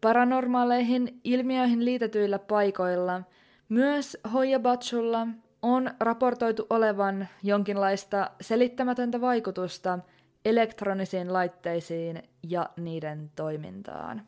Paranormaaleihin 0.00 1.20
ilmiöihin 1.24 1.84
liitetyillä 1.84 2.38
paikoilla, 2.38 3.22
myös 3.68 4.16
Hoijabatsulla, 4.32 5.26
on 5.62 5.90
raportoitu 6.00 6.66
olevan 6.70 7.28
jonkinlaista 7.42 8.30
selittämätöntä 8.40 9.20
vaikutusta 9.20 9.98
elektronisiin 10.44 11.32
laitteisiin 11.32 12.22
ja 12.42 12.70
niiden 12.76 13.30
toimintaan. 13.36 14.26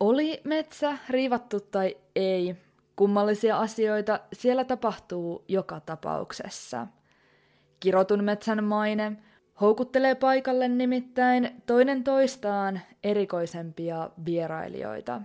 Oli 0.00 0.40
metsä 0.44 0.98
riivattu 1.08 1.60
tai 1.60 1.96
ei, 2.16 2.56
kummallisia 2.96 3.58
asioita 3.58 4.20
siellä 4.32 4.64
tapahtuu 4.64 5.44
joka 5.48 5.80
tapauksessa. 5.80 6.86
Kirotun 7.80 8.24
metsän 8.24 8.64
maine 8.64 9.16
Houkuttelee 9.60 10.14
paikalle 10.14 10.68
nimittäin 10.68 11.62
toinen 11.66 12.04
toistaan 12.04 12.80
erikoisempia 13.04 14.10
vierailijoita. 14.24 15.22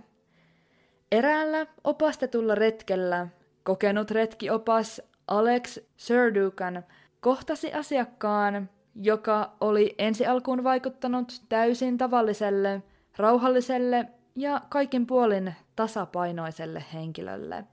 Eräällä 1.12 1.66
opastetulla 1.84 2.54
retkellä 2.54 3.28
kokenut 3.62 4.10
retkiopas 4.10 5.02
Alex 5.28 5.78
Serdukan 5.96 6.82
kohtasi 7.20 7.72
asiakkaan, 7.72 8.70
joka 8.94 9.52
oli 9.60 9.94
ensi 9.98 10.26
alkuun 10.26 10.64
vaikuttanut 10.64 11.42
täysin 11.48 11.98
tavalliselle, 11.98 12.82
rauhalliselle 13.16 14.06
ja 14.36 14.60
kaikin 14.68 15.06
puolin 15.06 15.54
tasapainoiselle 15.76 16.84
henkilölle. 16.92 17.64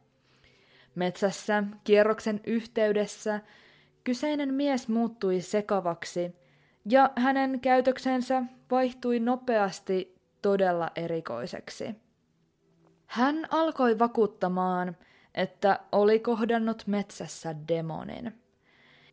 Metsässä 0.95 1.63
kierroksen 1.83 2.41
yhteydessä 2.47 3.39
kyseinen 4.03 4.53
mies 4.53 4.87
muuttui 4.87 5.41
sekavaksi 5.41 6.35
ja 6.85 7.09
hänen 7.15 7.59
käytöksensä 7.59 8.43
vaihtui 8.71 9.19
nopeasti 9.19 10.15
todella 10.41 10.91
erikoiseksi. 10.95 11.95
Hän 13.05 13.47
alkoi 13.49 13.99
vakuuttamaan, 13.99 14.97
että 15.35 15.79
oli 15.91 16.19
kohdannut 16.19 16.83
metsässä 16.87 17.55
demonin. 17.67 18.33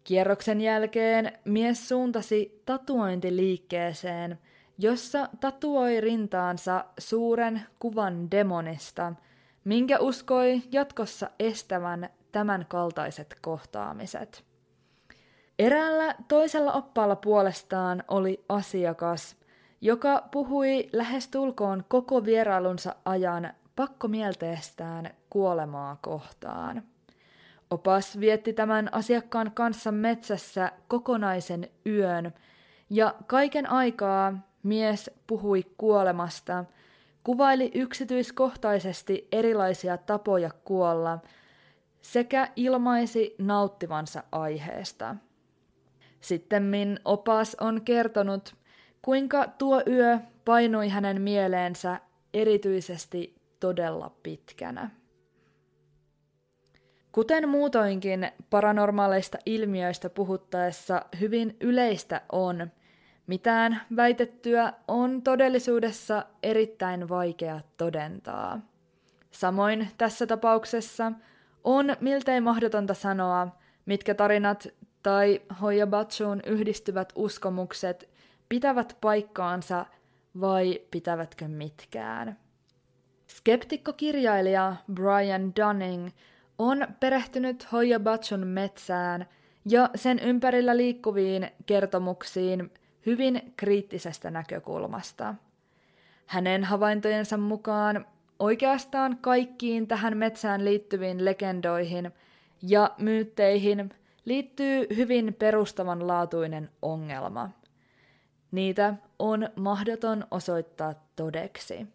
Kierroksen 0.04 0.60
jälkeen 0.60 1.38
mies 1.44 1.88
suuntasi 1.88 2.62
tatuointiliikkeeseen, 2.66 4.38
jossa 4.78 5.28
tatuoi 5.40 6.00
rintaansa 6.00 6.84
suuren 6.98 7.62
kuvan 7.78 8.30
demonista, 8.30 9.12
minkä 9.64 9.98
uskoi 9.98 10.62
jatkossa 10.72 11.30
estävän 11.38 12.08
tämän 12.32 12.66
kaltaiset 12.68 13.36
kohtaamiset. 13.40 14.44
Eräällä 15.58 16.14
toisella 16.28 16.72
oppaalla 16.72 17.16
puolestaan 17.16 18.04
oli 18.08 18.44
asiakas, 18.48 19.36
joka 19.80 20.28
puhui 20.30 20.88
lähestulkoon 20.92 21.84
koko 21.88 22.24
vierailunsa 22.24 22.94
ajan 23.04 23.52
pakkomielteestään 23.76 25.10
kuolemaa 25.36 25.96
kohtaan. 26.02 26.82
Opas 27.70 28.20
vietti 28.20 28.52
tämän 28.52 28.94
asiakkaan 28.94 29.50
kanssa 29.54 29.92
metsässä 29.92 30.72
kokonaisen 30.88 31.68
yön, 31.86 32.34
ja 32.90 33.14
kaiken 33.26 33.70
aikaa 33.70 34.38
mies 34.62 35.10
puhui 35.26 35.62
kuolemasta, 35.78 36.64
kuvaili 37.24 37.70
yksityiskohtaisesti 37.74 39.28
erilaisia 39.32 39.96
tapoja 39.96 40.50
kuolla 40.64 41.18
sekä 42.02 42.48
ilmaisi 42.56 43.34
nauttivansa 43.38 44.22
aiheesta. 44.32 45.16
Sittemmin 46.20 47.00
opas 47.04 47.56
on 47.60 47.82
kertonut, 47.82 48.54
kuinka 49.02 49.46
tuo 49.58 49.82
yö 49.86 50.18
painui 50.44 50.88
hänen 50.88 51.22
mieleensä 51.22 52.00
erityisesti 52.34 53.36
todella 53.60 54.10
pitkänä. 54.22 54.90
Kuten 57.16 57.48
muutoinkin 57.48 58.28
paranormaaleista 58.50 59.38
ilmiöistä 59.46 60.10
puhuttaessa 60.10 61.02
hyvin 61.20 61.56
yleistä 61.60 62.20
on, 62.32 62.70
mitään 63.26 63.80
väitettyä 63.96 64.72
on 64.88 65.22
todellisuudessa 65.22 66.26
erittäin 66.42 67.08
vaikea 67.08 67.60
todentaa. 67.76 68.60
Samoin 69.30 69.88
tässä 69.98 70.26
tapauksessa 70.26 71.12
on 71.64 71.96
miltei 72.00 72.40
mahdotonta 72.40 72.94
sanoa, 72.94 73.48
mitkä 73.86 74.14
tarinat 74.14 74.68
tai 75.02 75.42
Hoijabatsuun 75.60 76.40
yhdistyvät 76.46 77.12
uskomukset 77.14 78.08
pitävät 78.48 78.96
paikkaansa 79.00 79.86
vai 80.40 80.80
pitävätkö 80.90 81.48
mitkään. 81.48 82.38
Skeptikkokirjailija 83.26 84.76
Brian 84.92 85.52
Dunning 85.56 86.10
on 86.58 86.86
perehtynyt 87.00 87.72
Hoijabatsun 87.72 88.46
metsään 88.46 89.26
ja 89.64 89.90
sen 89.94 90.18
ympärillä 90.18 90.76
liikkuviin 90.76 91.50
kertomuksiin 91.66 92.72
hyvin 93.06 93.52
kriittisestä 93.56 94.30
näkökulmasta. 94.30 95.34
Hänen 96.26 96.64
havaintojensa 96.64 97.36
mukaan 97.36 98.06
oikeastaan 98.38 99.18
kaikkiin 99.20 99.86
tähän 99.86 100.16
metsään 100.16 100.64
liittyviin 100.64 101.24
legendoihin 101.24 102.10
ja 102.62 102.90
myytteihin 102.98 103.90
liittyy 104.24 104.86
hyvin 104.96 105.36
perustavanlaatuinen 105.38 106.70
ongelma. 106.82 107.50
Niitä 108.50 108.94
on 109.18 109.48
mahdoton 109.56 110.26
osoittaa 110.30 110.94
todeksi. 111.16 111.86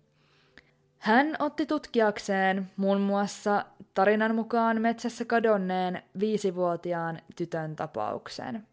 Hän 1.01 1.35
otti 1.39 1.65
tutkijakseen 1.65 2.71
muun 2.77 3.01
muassa 3.01 3.65
tarinan 3.93 4.35
mukaan 4.35 4.81
metsässä 4.81 5.25
kadonneen 5.25 6.03
viisivuotiaan 6.19 7.21
tytön 7.35 7.75
tapauksen. 7.75 8.67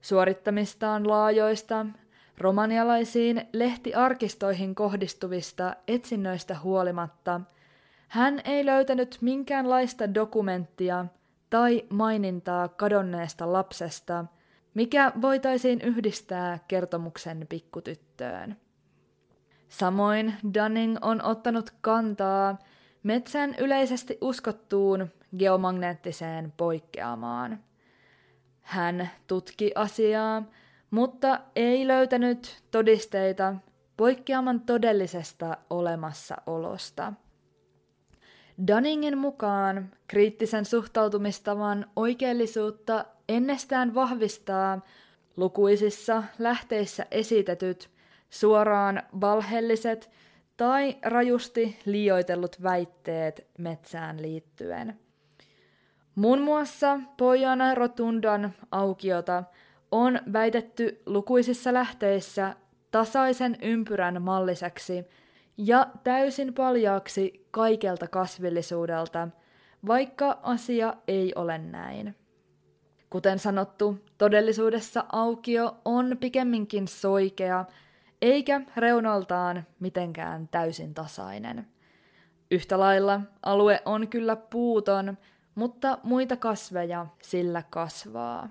Suorittamistaan 0.00 1.08
laajoista, 1.08 1.86
romanialaisiin 2.38 3.48
lehtiarkistoihin 3.52 4.74
kohdistuvista 4.74 5.76
etsinnöistä 5.88 6.58
huolimatta, 6.58 7.40
hän 8.08 8.40
ei 8.44 8.66
löytänyt 8.66 9.18
minkäänlaista 9.20 10.14
dokumenttia 10.14 11.06
tai 11.50 11.84
mainintaa 11.90 12.68
kadonneesta 12.68 13.52
lapsesta, 13.52 14.24
mikä 14.74 15.12
voitaisiin 15.22 15.80
yhdistää 15.80 16.58
kertomuksen 16.68 17.46
pikkutyttöön. 17.48 18.56
Samoin 19.72 20.34
Dunning 20.54 20.96
on 21.00 21.24
ottanut 21.24 21.70
kantaa 21.80 22.58
metsän 23.02 23.54
yleisesti 23.58 24.18
uskottuun 24.20 25.08
geomagneettiseen 25.38 26.52
poikkeamaan. 26.56 27.64
Hän 28.62 29.10
tutki 29.26 29.72
asiaa, 29.74 30.42
mutta 30.90 31.40
ei 31.56 31.88
löytänyt 31.88 32.62
todisteita 32.70 33.54
poikkeaman 33.96 34.60
todellisesta 34.60 35.56
olemassaolosta. 35.70 37.12
Dunningin 38.68 39.18
mukaan 39.18 39.90
kriittisen 40.08 40.64
suhtautumistavan 40.64 41.86
oikeellisuutta 41.96 43.04
ennestään 43.28 43.94
vahvistaa 43.94 44.80
lukuisissa 45.36 46.22
lähteissä 46.38 47.06
esitetyt 47.10 47.91
suoraan 48.32 49.02
valheelliset 49.20 50.10
tai 50.56 50.96
rajusti 51.02 51.78
liioitellut 51.84 52.62
väitteet 52.62 53.46
metsään 53.58 54.22
liittyen. 54.22 54.98
Muun 56.14 56.40
muassa 56.40 57.00
Pojana 57.16 57.74
Rotundan 57.74 58.52
aukiota 58.70 59.44
on 59.90 60.20
väitetty 60.32 61.02
lukuisissa 61.06 61.72
lähteissä 61.72 62.56
tasaisen 62.90 63.56
ympyrän 63.62 64.22
malliseksi 64.22 65.04
ja 65.56 65.86
täysin 66.04 66.54
paljaaksi 66.54 67.46
kaikelta 67.50 68.08
kasvillisuudelta, 68.08 69.28
vaikka 69.86 70.38
asia 70.42 70.94
ei 71.08 71.32
ole 71.34 71.58
näin. 71.58 72.16
Kuten 73.10 73.38
sanottu, 73.38 73.98
todellisuudessa 74.18 75.04
aukio 75.12 75.76
on 75.84 76.16
pikemminkin 76.20 76.88
soikea 76.88 77.64
eikä 78.22 78.60
reunaltaan 78.76 79.66
mitenkään 79.80 80.48
täysin 80.48 80.94
tasainen. 80.94 81.66
Yhtä 82.50 82.78
lailla 82.80 83.20
alue 83.42 83.82
on 83.84 84.08
kyllä 84.08 84.36
puuton, 84.36 85.18
mutta 85.54 85.98
muita 86.02 86.36
kasveja 86.36 87.06
sillä 87.22 87.62
kasvaa. 87.70 88.48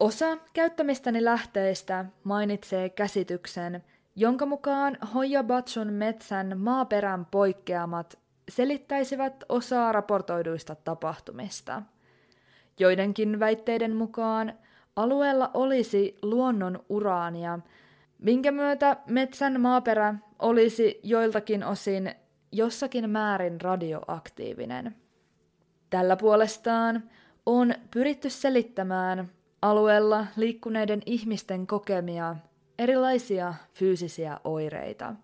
Osa 0.00 0.36
käyttämistäni 0.52 1.24
lähteistä 1.24 2.04
mainitsee 2.24 2.88
käsityksen, 2.88 3.84
jonka 4.16 4.46
mukaan 4.46 4.98
Hoijabatsun 5.14 5.92
metsän 5.92 6.58
maaperän 6.58 7.26
poikkeamat 7.26 8.18
selittäisivät 8.48 9.44
osaa 9.48 9.92
raportoiduista 9.92 10.74
tapahtumista. 10.74 11.82
Joidenkin 12.78 13.40
väitteiden 13.40 13.96
mukaan 13.96 14.52
alueella 14.96 15.50
olisi 15.54 16.18
luonnon 16.22 16.84
uraania, 16.88 17.58
minkä 18.22 18.52
myötä 18.52 18.96
metsän 19.06 19.60
maaperä 19.60 20.14
olisi 20.38 21.00
joiltakin 21.02 21.64
osin 21.64 22.14
jossakin 22.52 23.10
määrin 23.10 23.60
radioaktiivinen. 23.60 24.96
Tällä 25.90 26.16
puolestaan 26.16 27.10
on 27.46 27.74
pyritty 27.90 28.30
selittämään 28.30 29.30
alueella 29.62 30.26
liikkuneiden 30.36 31.02
ihmisten 31.06 31.66
kokemia 31.66 32.36
erilaisia 32.78 33.54
fyysisiä 33.74 34.38
oireita. 34.44 35.14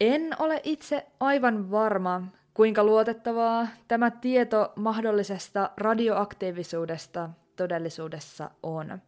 En 0.00 0.36
ole 0.38 0.60
itse 0.64 1.06
aivan 1.20 1.70
varma, 1.70 2.22
kuinka 2.54 2.84
luotettavaa 2.84 3.68
tämä 3.88 4.10
tieto 4.10 4.72
mahdollisesta 4.76 5.70
radioaktiivisuudesta 5.76 7.30
todellisuudessa 7.56 8.50
on. 8.62 8.98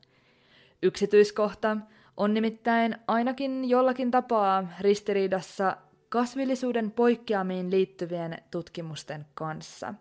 Yksityiskohta 0.83 1.76
on 2.20 2.34
nimittäin 2.34 2.96
ainakin 3.06 3.68
jollakin 3.68 4.10
tapaa 4.10 4.68
ristiriidassa 4.80 5.76
kasvillisuuden 6.08 6.90
poikkeamiin 6.90 7.70
liittyvien 7.70 8.38
tutkimusten 8.50 9.26
kanssa. 9.34 9.94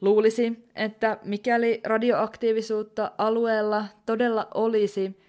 Luulisi, 0.00 0.68
että 0.74 1.18
mikäli 1.24 1.80
radioaktiivisuutta 1.84 3.12
alueella 3.18 3.84
todella 4.06 4.48
olisi, 4.54 5.20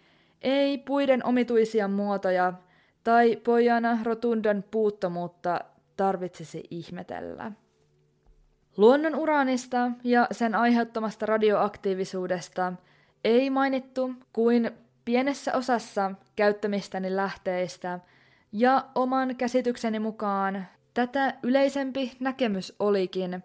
ei 0.42 0.78
puiden 0.78 1.26
omituisia 1.26 1.88
muotoja 1.88 2.54
tai 3.04 3.36
pojana 3.36 4.00
rotundan 4.04 4.64
puuttomuutta 4.72 5.60
tarvitsisi 5.98 6.64
ihmetellä. 6.70 7.52
Luonnon 8.78 9.16
uraanista 9.16 9.92
ja 10.04 10.28
sen 10.32 10.56
aiheuttamasta 10.56 11.26
radioaktiivisuudesta 11.26 12.74
ei 13.24 13.50
mainittu 13.50 14.12
kuin 14.34 14.72
pienessä 15.06 15.54
osassa 15.58 16.12
käyttämistäni 16.36 17.16
lähteistä, 17.16 18.00
ja 18.52 18.86
oman 18.96 19.36
käsitykseni 19.36 20.00
mukaan 20.00 20.66
tätä 20.94 21.34
yleisempi 21.44 22.12
näkemys 22.20 22.76
olikin, 22.80 23.44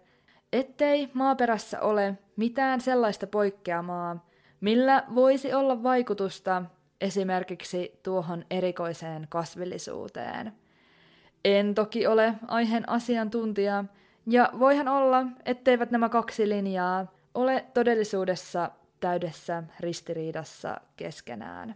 ettei 0.53 1.09
maaperässä 1.13 1.81
ole 1.81 2.17
mitään 2.35 2.81
sellaista 2.81 3.27
poikkeamaa, 3.27 4.25
millä 4.61 5.03
voisi 5.15 5.53
olla 5.53 5.83
vaikutusta 5.83 6.63
esimerkiksi 7.01 7.99
tuohon 8.03 8.45
erikoiseen 8.49 9.27
kasvillisuuteen. 9.29 10.53
En 11.45 11.75
toki 11.75 12.07
ole 12.07 12.33
aiheen 12.47 12.89
asiantuntija, 12.89 13.85
ja 14.27 14.49
voihan 14.59 14.87
olla, 14.87 15.25
etteivät 15.45 15.91
nämä 15.91 16.09
kaksi 16.09 16.49
linjaa 16.49 17.11
ole 17.33 17.65
todellisuudessa 17.73 18.71
täydessä 18.99 19.63
ristiriidassa 19.79 20.81
keskenään. 20.97 21.75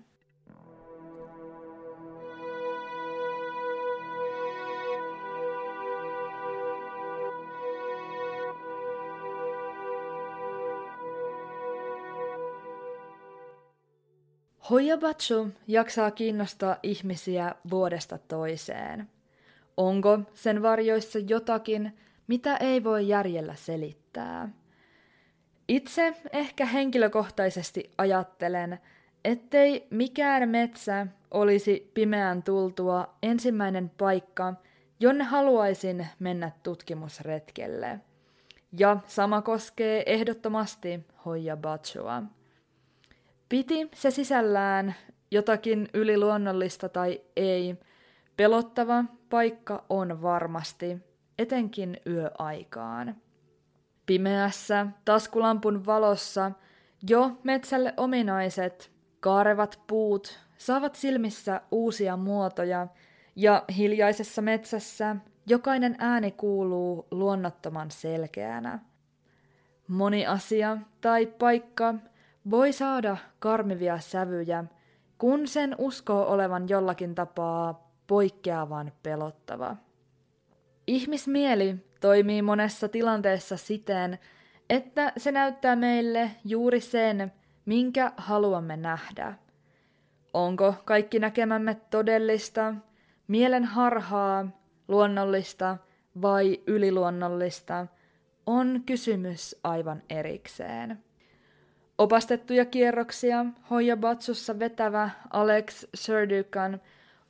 Hoijabatsu 14.69 15.49
jaksaa 15.67 16.11
kiinnostaa 16.11 16.77
ihmisiä 16.83 17.55
vuodesta 17.71 18.17
toiseen. 18.17 19.09
Onko 19.77 20.19
sen 20.33 20.61
varjoissa 20.61 21.19
jotakin, 21.19 21.97
mitä 22.27 22.57
ei 22.57 22.83
voi 22.83 23.07
järjellä 23.07 23.55
selittää? 23.55 24.49
Itse 25.73 26.13
ehkä 26.31 26.65
henkilökohtaisesti 26.65 27.91
ajattelen, 27.97 28.79
ettei 29.25 29.87
mikään 29.89 30.49
metsä 30.49 31.07
olisi 31.31 31.91
pimeän 31.93 32.43
tultua 32.43 33.15
ensimmäinen 33.23 33.91
paikka, 33.97 34.53
jonne 34.99 35.23
haluaisin 35.23 36.07
mennä 36.19 36.51
tutkimusretkelle. 36.63 37.99
Ja 38.77 38.97
sama 39.07 39.41
koskee 39.41 40.03
ehdottomasti 40.05 40.99
Hoija 41.25 41.57
Bachua. 41.57 42.23
Piti 43.49 43.89
se 43.93 44.11
sisällään 44.11 44.95
jotakin 45.31 45.89
yliluonnollista 45.93 46.89
tai 46.89 47.21
ei, 47.35 47.75
pelottava 48.37 49.03
paikka 49.29 49.85
on 49.89 50.21
varmasti, 50.21 50.97
etenkin 51.39 51.97
yöaikaan. 52.07 53.15
Pimeässä, 54.05 54.87
taskulampun 55.05 55.85
valossa, 55.85 56.51
jo 57.09 57.31
metsälle 57.43 57.93
ominaiset, 57.97 58.91
kaarevat 59.19 59.79
puut 59.87 60.39
saavat 60.57 60.95
silmissä 60.95 61.61
uusia 61.71 62.17
muotoja, 62.17 62.87
ja 63.35 63.63
hiljaisessa 63.77 64.41
metsässä 64.41 65.15
jokainen 65.47 65.95
ääni 65.99 66.31
kuuluu 66.31 67.07
luonnottoman 67.11 67.91
selkeänä. 67.91 68.79
Moni 69.87 70.27
asia 70.27 70.77
tai 71.01 71.25
paikka 71.25 71.95
voi 72.49 72.73
saada 72.73 73.17
karmivia 73.39 73.99
sävyjä, 73.99 74.63
kun 75.17 75.47
sen 75.47 75.75
uskoo 75.77 76.25
olevan 76.25 76.69
jollakin 76.69 77.15
tapaa 77.15 77.91
poikkeavan 78.07 78.91
pelottava. 79.03 79.75
Ihmismieli 80.87 81.75
toimii 82.03 82.41
monessa 82.41 82.89
tilanteessa 82.89 83.57
siten, 83.57 84.19
että 84.69 85.13
se 85.17 85.31
näyttää 85.31 85.75
meille 85.75 86.31
juuri 86.45 86.79
sen, 86.79 87.31
minkä 87.65 88.11
haluamme 88.17 88.77
nähdä. 88.77 89.33
Onko 90.33 90.75
kaikki 90.85 91.19
näkemämme 91.19 91.75
todellista, 91.89 92.73
mielen 93.27 93.65
harhaa, 93.65 94.47
luonnollista 94.87 95.77
vai 96.21 96.61
yliluonnollista, 96.67 97.87
on 98.45 98.83
kysymys 98.85 99.55
aivan 99.63 100.03
erikseen. 100.09 101.03
Opastettuja 101.97 102.65
kierroksia 102.65 103.45
Hoijabatsussa 103.69 104.59
vetävä 104.59 105.09
Alex 105.29 105.85
Serdukan 105.93 106.81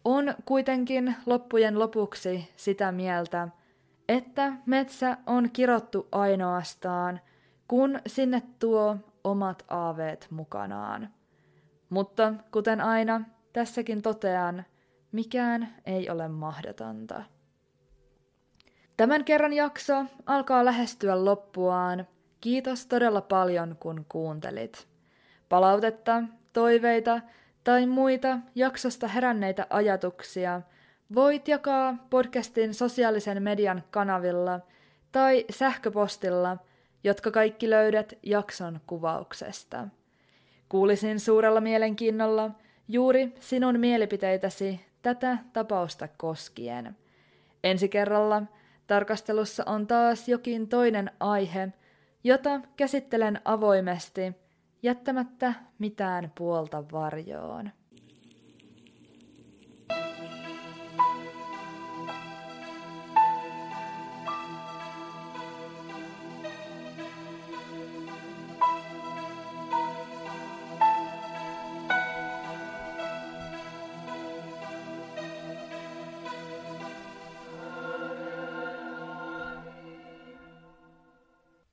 on 0.05 0.35
kuitenkin 0.45 1.15
loppujen 1.25 1.79
lopuksi 1.79 2.49
sitä 2.55 2.91
mieltä, 2.91 3.47
että 4.13 4.53
metsä 4.65 5.17
on 5.27 5.49
kirottu 5.51 6.07
ainoastaan, 6.11 7.19
kun 7.67 7.99
sinne 8.07 8.43
tuo 8.59 8.97
omat 9.23 9.65
aaveet 9.67 10.27
mukanaan. 10.29 11.09
Mutta 11.89 12.33
kuten 12.51 12.81
aina, 12.81 13.21
tässäkin 13.53 14.01
totean, 14.01 14.65
mikään 15.11 15.73
ei 15.85 16.09
ole 16.09 16.27
mahdotonta. 16.27 17.23
Tämän 18.97 19.25
kerran 19.25 19.53
jakso 19.53 20.05
alkaa 20.25 20.65
lähestyä 20.65 21.25
loppuaan. 21.25 22.07
Kiitos 22.41 22.85
todella 22.85 23.21
paljon, 23.21 23.77
kun 23.79 24.05
kuuntelit. 24.09 24.87
Palautetta, 25.49 26.23
toiveita 26.53 27.21
tai 27.63 27.85
muita 27.85 28.39
jaksosta 28.55 29.07
heränneitä 29.07 29.67
ajatuksia 29.69 30.61
voit 31.15 31.47
jakaa 31.47 31.95
podcastin 32.09 32.73
sosiaalisen 32.73 33.43
median 33.43 33.83
kanavilla 33.91 34.59
tai 35.11 35.45
sähköpostilla, 35.49 36.57
jotka 37.03 37.31
kaikki 37.31 37.69
löydät 37.69 38.13
jakson 38.23 38.79
kuvauksesta. 38.87 39.87
Kuulisin 40.69 41.19
suurella 41.19 41.61
mielenkiinnolla 41.61 42.51
juuri 42.87 43.33
sinun 43.39 43.79
mielipiteitäsi 43.79 44.79
tätä 45.01 45.37
tapausta 45.53 46.07
koskien. 46.07 46.97
Ensi 47.63 47.89
kerralla 47.89 48.43
tarkastelussa 48.87 49.63
on 49.65 49.87
taas 49.87 50.29
jokin 50.29 50.67
toinen 50.67 51.11
aihe, 51.19 51.69
jota 52.23 52.61
käsittelen 52.75 53.41
avoimesti, 53.45 54.33
jättämättä 54.83 55.53
mitään 55.79 56.31
puolta 56.37 56.83
varjoon. 56.91 57.71